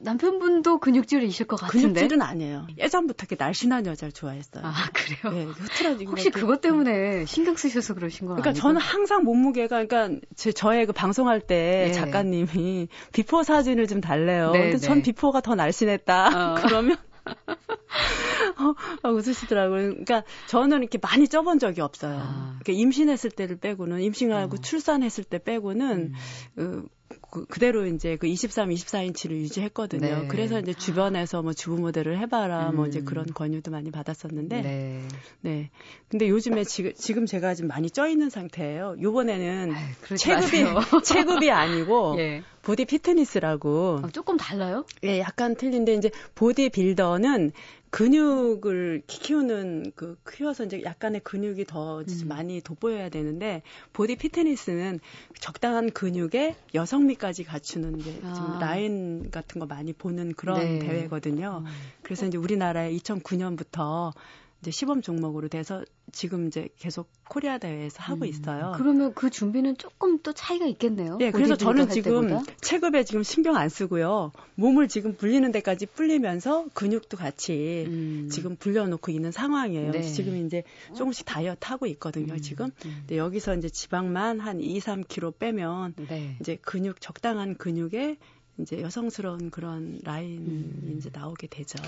남편분도 0.02 0.78
근육질이실 0.78 1.46
것 1.46 1.56
같은데. 1.56 1.88
근육질은 1.88 2.22
아니에요. 2.22 2.66
예전부터 2.78 3.26
이렇게 3.28 3.36
날씬한 3.42 3.86
여자를 3.86 4.12
좋아했어요. 4.12 4.64
아 4.64 4.72
그래요? 4.92 5.38
예, 5.38 5.44
흐트러지고 5.44 6.12
혹시 6.12 6.28
이렇게. 6.28 6.40
그것 6.40 6.60
때문에 6.60 7.26
신경 7.26 7.56
쓰셔서 7.56 7.94
그러신 7.94 8.26
건 8.26 8.36
그러니까 8.36 8.50
아니고? 8.50 8.62
저는 8.62 8.80
항상 8.80 9.24
몸무게가 9.24 9.84
그러니까 9.84 10.20
제 10.36 10.52
저의 10.52 10.86
그 10.86 10.92
방송할 10.92 11.40
때 11.40 11.86
예. 11.88 11.92
작가님이 11.92 12.88
before 13.12 13.42
사진을 13.42 13.86
좀 13.86 14.00
달래요. 14.00 14.52
네, 14.52 14.62
근데 14.70 14.78
전 14.78 14.98
네. 14.98 15.02
before가 15.02 15.40
더 15.40 15.54
날씬했다. 15.54 16.54
어. 16.54 16.54
그러면 16.66 16.96
어, 18.58 18.74
아, 19.02 19.08
웃으시더라고요. 19.08 19.90
그러니까 19.90 20.24
저는 20.46 20.78
이렇게 20.80 20.98
많이 20.98 21.28
쪄본 21.28 21.58
적이 21.58 21.82
없어요. 21.82 22.18
아. 22.18 22.58
그러니까 22.62 22.72
임신했을 22.82 23.30
때를 23.30 23.56
빼고는 23.58 24.00
임신하고 24.00 24.54
어. 24.54 24.60
출산했을 24.60 25.24
때 25.24 25.38
빼고는 25.42 25.90
음. 25.98 26.14
그, 26.54 26.88
그, 27.30 27.44
그대로 27.46 27.86
이제 27.86 28.16
그 28.16 28.26
23, 28.26 28.70
24인치를 28.70 29.32
유지했거든요. 29.32 30.00
네. 30.22 30.28
그래서 30.28 30.58
이제 30.60 30.74
주변에서 30.74 31.42
뭐 31.42 31.52
주부 31.52 31.80
모델을 31.80 32.18
해봐라 32.18 32.72
뭐 32.72 32.86
이제 32.86 33.00
음. 33.00 33.04
그런 33.04 33.26
권유도 33.26 33.70
많이 33.70 33.90
받았었는데 33.90 34.62
네. 34.62 35.02
네. 35.40 35.70
근데 36.08 36.28
요즘에 36.28 36.64
지금, 36.64 36.92
지금 36.94 37.26
제가 37.26 37.54
지금 37.54 37.68
많이 37.68 37.90
쪄 37.90 38.08
있는 38.08 38.30
상태예요. 38.30 38.96
요번에는 39.00 39.74
아유, 39.74 40.16
체급이. 40.16 40.64
체급이 41.04 41.50
아니고 41.50 42.16
예. 42.20 42.42
보디 42.62 42.84
피트니스라고. 42.84 44.00
어, 44.02 44.08
조금 44.10 44.36
달라요? 44.36 44.84
예, 45.04 45.20
약간 45.20 45.54
틀린데 45.54 45.94
이제 45.94 46.10
보디 46.34 46.68
빌더는 46.70 47.52
근육을 47.90 49.02
키우는 49.06 49.92
그 49.96 50.16
키워서 50.28 50.64
이제 50.64 50.82
약간의 50.84 51.20
근육이 51.24 51.64
더 51.66 52.00
음. 52.00 52.28
많이 52.28 52.60
돋보여야 52.60 53.08
되는데 53.08 53.62
보디 53.92 54.16
피트니스는 54.16 55.00
적당한 55.40 55.90
근육에 55.90 56.54
여성미까지 56.74 57.44
갖추는 57.44 57.98
게 57.98 58.12
지금 58.14 58.24
아. 58.24 58.58
라인 58.60 59.30
같은 59.30 59.58
거 59.58 59.66
많이 59.66 59.92
보는 59.92 60.34
그런 60.34 60.60
네. 60.60 60.78
대회거든요. 60.78 61.64
그래서 62.02 62.26
이제 62.26 62.38
우리나라에 62.38 62.92
2009년부터 62.96 64.12
이제 64.60 64.70
시범 64.70 65.00
종목으로 65.00 65.48
돼서 65.48 65.84
지금 66.12 66.46
이제 66.46 66.68
계속 66.78 67.08
코리아 67.28 67.56
대회에서 67.58 68.02
하고 68.02 68.26
있어요. 68.26 68.72
음. 68.72 68.72
그러면 68.76 69.14
그 69.14 69.30
준비는 69.30 69.78
조금 69.78 70.18
또 70.22 70.32
차이가 70.32 70.66
있겠네요. 70.66 71.16
예, 71.20 71.30
그래서 71.30 71.56
저는 71.56 71.84
할 71.84 71.88
지금 71.88 72.28
때보다? 72.28 72.52
체급에 72.60 73.04
지금 73.04 73.22
신경 73.22 73.56
안 73.56 73.68
쓰고요. 73.68 74.32
몸을 74.56 74.88
지금 74.88 75.16
불리는 75.16 75.50
데까지 75.50 75.86
불리면서 75.86 76.66
근육도 76.74 77.16
같이 77.16 77.84
음. 77.88 78.28
지금 78.30 78.56
불려놓고 78.56 79.10
있는 79.10 79.32
상황이에요. 79.32 79.92
네. 79.92 80.02
지금 80.02 80.44
이제 80.44 80.62
조금씩 80.94 81.24
다이어트 81.24 81.66
하고 81.66 81.86
있거든요, 81.86 82.34
음, 82.34 82.40
지금. 82.40 82.66
음. 82.66 82.96
근데 83.00 83.16
여기서 83.16 83.56
이제 83.56 83.70
지방만 83.70 84.40
한 84.40 84.60
2, 84.60 84.78
3kg 84.78 85.38
빼면 85.38 85.94
네. 86.08 86.36
이제 86.40 86.58
근육, 86.60 87.00
적당한 87.00 87.56
근육에 87.56 88.18
이제 88.62 88.80
여성스러운 88.80 89.50
그런 89.50 89.98
라인이 90.02 90.38
음. 90.38 90.94
이제 90.96 91.10
나오게 91.12 91.46
되죠. 91.48 91.78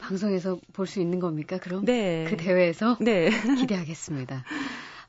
방송에서 0.00 0.58
볼 0.72 0.86
수 0.86 1.00
있는 1.00 1.18
겁니까? 1.20 1.58
그럼 1.58 1.84
네. 1.84 2.26
그 2.28 2.36
대회에서 2.36 2.96
네. 3.00 3.30
기대하겠습니다. 3.58 4.44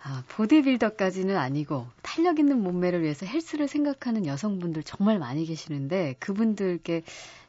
아, 0.03 0.23
보디빌더까지는 0.29 1.35
아니고 1.35 1.85
탄력 2.01 2.39
있는 2.39 2.61
몸매를 2.61 3.01
위해서 3.03 3.25
헬스를 3.25 3.67
생각하는 3.67 4.25
여성분들 4.25 4.83
정말 4.83 5.19
많이 5.19 5.45
계시는데 5.45 6.15
그분들께 6.19 7.03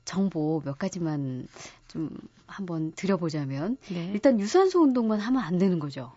정보 0.05 0.61
몇 0.65 0.79
가지만 0.79 1.47
좀 1.87 2.11
한번 2.47 2.93
드려보자면 2.93 3.77
네. 3.91 4.11
일단 4.13 4.41
유산소 4.41 4.83
운동만 4.83 5.21
하면 5.21 5.43
안 5.43 5.59
되는 5.59 5.79
거죠. 5.79 6.13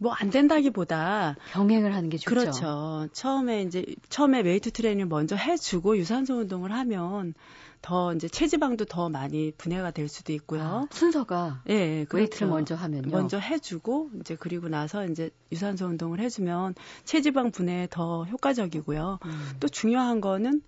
뭐 0.00 0.14
안 0.16 0.30
된다기보다 0.30 1.36
병행을 1.52 1.94
하는 1.94 2.08
게 2.08 2.18
좋죠. 2.18 2.30
그렇죠. 2.30 3.08
처음에 3.12 3.62
이제 3.62 3.84
처음에 4.08 4.40
웨이트 4.40 4.70
트레이닝을 4.70 5.06
먼저 5.06 5.36
해주고 5.36 5.98
유산소 5.98 6.36
운동을 6.38 6.72
하면 6.72 7.34
더 7.82 8.14
이제 8.14 8.28
체지방도 8.28 8.86
더 8.86 9.08
많이 9.10 9.52
분해가 9.52 9.90
될 9.90 10.08
수도 10.08 10.32
있고요. 10.32 10.62
아, 10.62 10.86
순서가 10.90 11.62
예, 11.68 11.74
예, 11.74 12.04
그렇죠. 12.08 12.16
웨이트를 12.16 12.48
먼저 12.48 12.74
하면요. 12.74 13.10
먼저 13.10 13.38
해주고 13.38 14.10
이제 14.20 14.36
그리고 14.38 14.68
나서 14.68 15.06
이제 15.06 15.30
유산소 15.52 15.86
운동을 15.86 16.20
해주면 16.20 16.74
체지방 17.04 17.50
분해에 17.50 17.88
더 17.90 18.24
효과적이고요. 18.24 19.18
음. 19.24 19.50
또 19.60 19.68
중요한 19.68 20.20
거는 20.20 20.62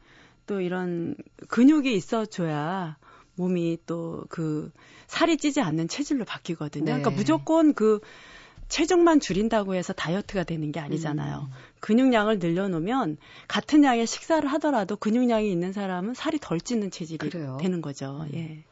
또 0.47 0.61
이런 0.61 1.17
근육이 1.49 1.95
있어줘야 1.95 2.97
몸이 3.37 3.79
또 3.87 4.27
그 4.29 4.71
살이 5.07 5.37
찌지 5.37 5.61
않는 5.61 5.89
체질로 5.89 6.25
바뀌거든요. 6.25 6.85
네. 6.85 6.91
그러니까 6.93 7.11
무조건 7.11 7.75
그 7.75 8.01
체중만 8.69 9.21
줄인다고 9.21 9.75
해서 9.75 9.93
다이어트가 9.93 10.45
되는 10.45 10.73
게 10.73 10.81
아니잖아요. 10.81 11.49
음. 11.49 11.53
근육량을 11.81 12.39
늘려놓으면 12.39 13.17
같은 13.49 13.85
양의 13.85 14.07
식사를 14.07 14.47
하더라도 14.53 14.97
근육량이 14.97 15.51
있는 15.51 15.73
사람은 15.73 16.15
살이 16.15 16.39
덜 16.41 16.61
찌는 16.61 16.91
체질이 16.91 17.31
그래요. 17.31 17.59
되는 17.61 17.81
거죠. 17.81 18.21
음. 18.23 18.31
예. 18.35 18.65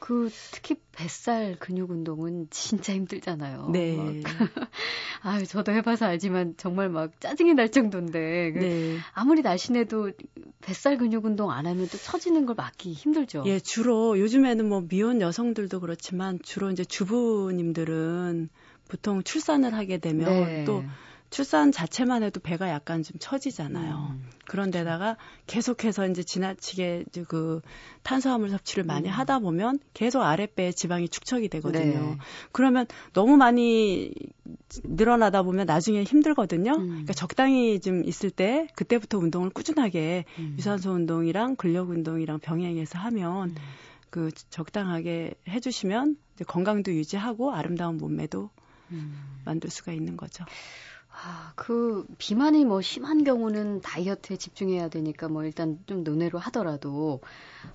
그 0.00 0.30
특히 0.50 0.76
뱃살 0.92 1.56
근육 1.60 1.90
운동은 1.90 2.48
진짜 2.50 2.94
힘들잖아요. 2.94 3.68
네. 3.70 4.22
아, 5.22 5.44
저도 5.44 5.72
해봐서 5.72 6.06
알지만 6.06 6.54
정말 6.56 6.88
막 6.88 7.20
짜증이 7.20 7.52
날 7.54 7.70
정도인데 7.70 8.52
그 8.52 8.58
네. 8.58 8.96
아무리 9.12 9.42
날씬해도 9.42 10.12
뱃살 10.62 10.96
근육 10.96 11.26
운동 11.26 11.50
안 11.50 11.66
하면 11.66 11.86
또 11.86 11.98
처지는 11.98 12.46
걸 12.46 12.56
막기 12.56 12.92
힘들죠. 12.92 13.44
예, 13.46 13.60
주로 13.60 14.18
요즘에는 14.18 14.68
뭐 14.68 14.80
미혼 14.88 15.20
여성들도 15.20 15.80
그렇지만 15.80 16.38
주로 16.42 16.70
이제 16.70 16.82
주부님들은 16.82 18.48
보통 18.90 19.22
출산을 19.22 19.72
하게 19.72 19.98
되면 19.98 20.44
네. 20.46 20.64
또 20.64 20.82
출산 21.30 21.70
자체만 21.70 22.24
해도 22.24 22.40
배가 22.40 22.68
약간 22.70 23.04
좀 23.04 23.16
처지잖아요. 23.20 24.16
음. 24.16 24.28
그런데다가 24.48 25.16
계속해서 25.46 26.08
이제 26.08 26.24
지나치게 26.24 27.04
이제 27.08 27.24
그 27.28 27.60
탄수화물 28.02 28.50
섭취를 28.50 28.82
많이 28.82 29.08
음. 29.08 29.12
하다 29.12 29.38
보면 29.38 29.78
계속 29.94 30.22
아랫배에 30.22 30.72
지방이 30.72 31.08
축적이 31.08 31.48
되거든요. 31.50 32.00
네. 32.00 32.18
그러면 32.50 32.86
너무 33.12 33.36
많이 33.36 34.12
늘어나다 34.82 35.44
보면 35.44 35.66
나중에 35.66 36.02
힘들거든요. 36.02 36.72
음. 36.72 36.88
그러니까 36.88 37.12
적당히 37.12 37.78
좀 37.78 38.04
있을 38.04 38.30
때 38.30 38.66
그때부터 38.74 39.18
운동을 39.18 39.50
꾸준하게 39.50 40.24
음. 40.40 40.56
유산소 40.58 40.90
운동이랑 40.90 41.54
근력 41.54 41.90
운동이랑 41.90 42.40
병행해서 42.40 42.98
하면 42.98 43.50
음. 43.50 43.56
그 44.10 44.32
적당하게 44.50 45.34
해주시면 45.48 46.16
건강도 46.48 46.92
유지하고 46.92 47.52
아름다운 47.52 47.98
몸매도 47.98 48.50
음. 48.90 49.40
만들 49.44 49.70
수가 49.70 49.92
있는 49.92 50.16
거죠. 50.16 50.44
아, 51.12 51.52
그 51.56 52.06
비만이 52.18 52.64
뭐 52.64 52.80
심한 52.80 53.24
경우는 53.24 53.80
다이어트에 53.80 54.36
집중해야 54.36 54.88
되니까 54.88 55.28
뭐 55.28 55.44
일단 55.44 55.78
좀 55.86 56.04
논외로 56.04 56.38
하더라도 56.38 57.20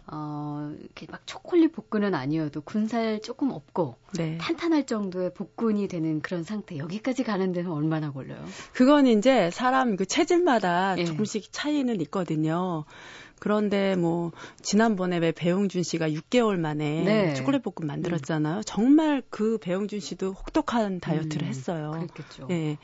어 0.07 0.73
이렇게 0.79 1.05
막 1.11 1.21
초콜릿 1.27 1.73
복근은 1.73 2.15
아니어도 2.15 2.61
군살 2.61 3.21
조금 3.21 3.51
없고 3.51 3.97
네. 4.13 4.37
탄탄할 4.39 4.85
정도의 4.85 5.33
복근이 5.33 5.87
되는 5.89 6.21
그런 6.21 6.43
상태 6.43 6.77
여기까지 6.77 7.23
가는 7.23 7.51
데는 7.51 7.71
얼마나 7.71 8.11
걸려요? 8.11 8.43
그건 8.73 9.05
이제 9.05 9.51
사람 9.51 9.95
그 9.97 10.05
체질마다 10.05 10.97
예. 10.97 11.03
조금씩 11.03 11.49
차이는 11.51 11.99
있거든요. 12.01 12.85
그런데 13.45 13.95
뭐 13.95 14.31
지난번에 14.63 15.19
왜 15.19 15.31
배용준 15.31 15.83
씨가 15.83 16.09
6개월 16.09 16.57
만에 16.57 17.03
네. 17.03 17.33
초콜릿 17.35 17.61
볶음 17.61 17.85
만들었잖아요. 17.85 18.57
음. 18.57 18.61
정말 18.65 19.21
그 19.29 19.59
배용준 19.59 19.99
씨도 19.99 20.31
혹독한 20.31 20.99
다이어트를 20.99 21.45
음, 21.45 21.47
했어요. 21.47 21.91
그랬겠죠. 21.91 22.47
예. 22.49 22.79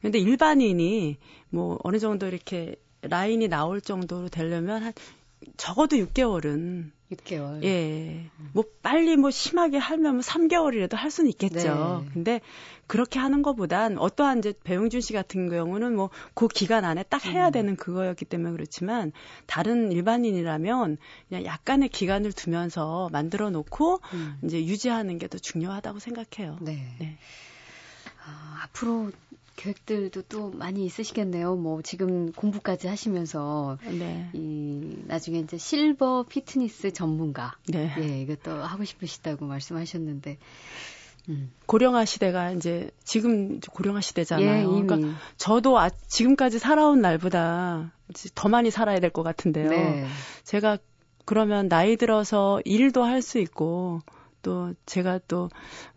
근데 0.00 0.18
일반인이 0.18 1.18
뭐 1.50 1.78
어느 1.84 1.98
정도 1.98 2.26
이렇게 2.26 2.76
라인이 3.02 3.46
나올 3.48 3.82
정도로 3.82 4.30
되려면 4.30 4.84
한 4.84 4.94
적어도 5.56 5.96
6개월은 5.96 6.90
6개월. 7.12 7.62
예. 7.62 8.28
뭐 8.52 8.64
빨리 8.82 9.16
뭐 9.16 9.30
심하게 9.30 9.78
하면 9.78 10.14
뭐 10.14 10.20
3개월이라도 10.22 10.96
할 10.96 11.10
수는 11.10 11.30
있겠죠. 11.30 12.02
네. 12.04 12.10
근데 12.12 12.40
그렇게 12.88 13.20
하는 13.20 13.42
것보단 13.42 13.96
어떠한 13.98 14.38
이제 14.38 14.54
배용준 14.64 15.00
씨 15.00 15.12
같은 15.12 15.48
경우는 15.48 15.94
뭐 15.94 16.10
그 16.34 16.48
기간 16.48 16.84
안에 16.84 17.04
딱 17.04 17.24
해야 17.26 17.48
음. 17.48 17.52
되는 17.52 17.76
그거였기 17.76 18.24
때문에 18.24 18.50
그렇지만 18.52 19.12
다른 19.46 19.92
일반인이라면 19.92 20.98
그냥 21.28 21.44
약간의 21.44 21.90
기간을 21.90 22.32
두면서 22.32 23.08
만들어 23.12 23.50
놓고 23.50 24.00
음. 24.14 24.38
이제 24.44 24.64
유지하는 24.64 25.18
게 25.18 25.26
더 25.28 25.38
중요하다고 25.38 25.98
생각해요. 25.98 26.58
네. 26.60 26.94
네. 26.98 27.18
아, 28.24 28.62
앞으로 28.64 29.10
계획들도 29.56 30.22
또 30.28 30.50
많이 30.50 30.84
있으시겠네요. 30.84 31.56
뭐 31.56 31.82
지금 31.82 32.30
공부까지 32.32 32.88
하시면서 32.88 33.78
네. 33.98 34.28
이 34.34 35.02
나중에 35.06 35.38
이제 35.40 35.56
실버 35.58 36.26
피트니스 36.28 36.92
전문가 36.92 37.56
네. 37.68 37.92
예 37.98 38.20
이것도 38.20 38.52
하고 38.52 38.84
싶으시다고 38.84 39.46
말씀하셨는데 39.46 40.38
음. 41.28 41.50
고령화 41.66 42.04
시대가 42.04 42.52
이제 42.52 42.90
지금 43.02 43.58
고령화 43.60 44.00
시대잖아요. 44.00 44.60
예, 44.78 44.82
그러니까 44.82 45.18
저도 45.36 45.78
아, 45.78 45.88
지금까지 45.90 46.58
살아온 46.60 47.00
날보다 47.00 47.92
더 48.34 48.48
많이 48.48 48.70
살아야 48.70 49.00
될 49.00 49.10
것 49.10 49.22
같은데요. 49.24 49.70
네. 49.70 50.06
제가 50.44 50.78
그러면 51.24 51.68
나이 51.68 51.96
들어서 51.96 52.60
일도 52.64 53.02
할 53.02 53.22
수 53.22 53.38
있고 53.40 54.02
또 54.46 54.74
제가 54.86 55.18
또 55.26 55.50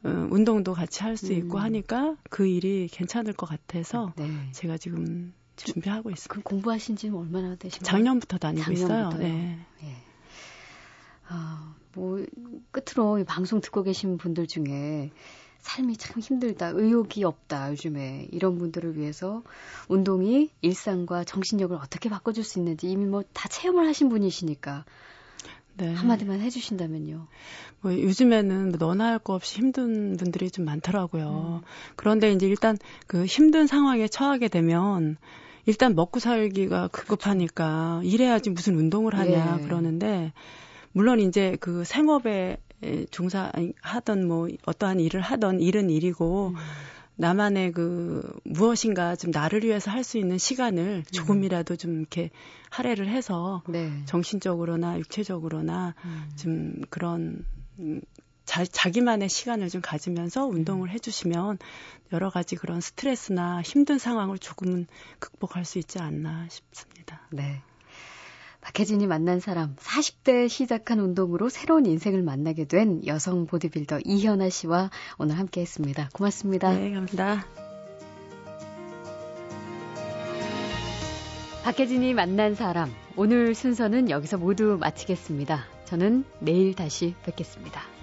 어, 0.04 0.28
운동도 0.32 0.74
같이 0.74 1.04
할 1.04 1.16
수 1.18 1.34
있고 1.34 1.58
음. 1.60 1.64
하니까 1.64 2.16
그 2.32 2.48
일이 2.48 2.88
괜찮을 2.92 3.34
것 3.34 3.46
같아서 3.46 4.12
네. 4.16 4.28
제가 4.54 4.78
지금 4.78 5.34
준비하고 5.56 6.10
있습니다. 6.10 6.30
그럼 6.32 6.42
공부하신 6.44 6.96
지는 6.96 7.16
얼마나 7.16 7.56
되신 7.56 7.82
거예요? 7.82 7.92
작년부터 7.92 8.38
다니고 8.40 8.64
작년부터요? 8.64 9.08
있어요. 9.10 9.20
네. 9.20 9.60
네. 9.84 9.96
아, 11.28 11.76
뭐 11.94 12.26
끝으로 12.72 13.20
이 13.20 13.24
방송 13.24 13.62
듣고 13.62 13.84
계신 13.84 14.18
분들 14.18 14.48
중에 14.48 15.12
삶이 15.60 15.98
참 15.98 16.20
힘들다, 16.22 16.70
의욕이 16.74 17.24
없다, 17.26 17.70
요즘에. 17.72 18.30
이런 18.32 18.58
분들을 18.58 18.98
위해서 18.98 19.44
운동이 19.90 20.50
일상과 20.62 21.24
정신력을 21.26 21.76
어떻게 21.76 22.10
바꿔줄 22.10 22.44
수 22.44 22.58
있는지 22.60 22.90
이미 22.90 23.06
뭐 23.06 23.22
다 23.34 23.48
체험을 23.50 23.86
하신 23.88 24.10
분이시니까 24.10 24.86
네. 25.80 25.94
한마디만 25.94 26.42
해주신다면요. 26.42 27.28
뭐 27.82 27.94
요즘에는 27.94 28.70
뭐 28.70 28.78
너나 28.78 29.08
할 29.08 29.20
거 29.20 29.34
없이 29.34 29.58
힘든 29.58 30.18
분들이 30.18 30.52
좀 30.52 30.66
많더라고요. 30.66 31.62
음. 31.64 31.68
그런데 31.96 32.32
이제 32.32 32.48
일단 32.48 32.78
그 33.08 33.26
힘든 33.26 33.68
상황에 33.68 34.08
처하게 34.08 34.48
되면 34.48 35.18
일단 35.66 35.96
먹고 35.96 36.20
살기가 36.20 36.88
급급하니까 36.88 38.02
일해야지 38.04 38.50
무슨 38.50 38.76
운동을 38.76 39.16
하냐 39.18 39.60
예. 39.60 39.64
그러는데 39.64 40.34
물론 40.92 41.20
이제 41.20 41.58
그 41.60 41.84
생업에 41.84 42.58
종사하던 43.12 44.28
뭐 44.28 44.48
어떠한 44.66 45.00
일을 45.00 45.22
하던 45.22 45.60
일은 45.62 45.90
일이고 45.90 46.50
음. 46.50 46.56
나만의 47.20 47.74
그 47.74 48.22
무엇인가 48.46 49.18
좀 49.18 49.32
나를 49.32 49.64
위해서 49.64 49.92
할 49.92 50.00
수 50.04 50.18
있는 50.18 50.38
시간을 50.38 50.80
음. 50.80 51.04
조금이라도 51.12 51.76
좀 51.76 52.00
이렇게 52.00 52.30
할애를 52.70 53.10
해서 53.10 53.62
네. 53.68 53.92
정신적으로나 54.06 54.98
육체적으로나 54.98 55.94
음. 56.06 56.30
좀 56.38 56.82
그런 56.90 57.46
음, 57.78 58.02
자, 58.46 58.66
자기만의 58.66 59.28
시간을 59.30 59.70
좀 59.70 59.82
가지면서 59.82 60.46
운동을 60.46 60.88
음. 60.88 60.94
해주시면 60.94 61.58
여러 62.14 62.30
가지 62.30 62.56
그런 62.56 62.80
스트레스나 62.80 63.62
힘든 63.62 64.00
상황을 64.00 64.40
조금은 64.40 64.88
극복할 65.20 65.66
수 65.66 65.78
있지 65.78 66.00
않나 66.00 66.48
싶습니다. 66.50 67.28
네. 67.32 67.62
박혜진이 68.62 69.08
만난 69.08 69.40
사람, 69.40 69.76
40대 69.78 70.50
시작한 70.50 71.00
운동으로 71.00 71.50
새로운 71.50 71.86
인생을 71.86 72.22
만나게 72.24 72.66
된 72.66 73.06
여성 73.08 73.46
보디빌더 73.46 74.00
이현아 74.06 74.50
씨와 74.50 74.92
오늘 75.18 75.38
함께 75.38 75.62
했습니다. 75.62 76.10
고맙습니다. 76.14 76.74
네, 76.74 76.92
감사합니다. 76.94 77.46
박혜진이 81.64 82.14
만난 82.14 82.56
사람, 82.56 82.92
오늘 83.16 83.54
순서는 83.54 84.10
여기서 84.10 84.38
모두 84.38 84.78
마치겠습니다. 84.80 85.66
저는 85.86 86.26
내일 86.40 86.74
다시 86.74 87.16
뵙겠습니다. 87.24 87.99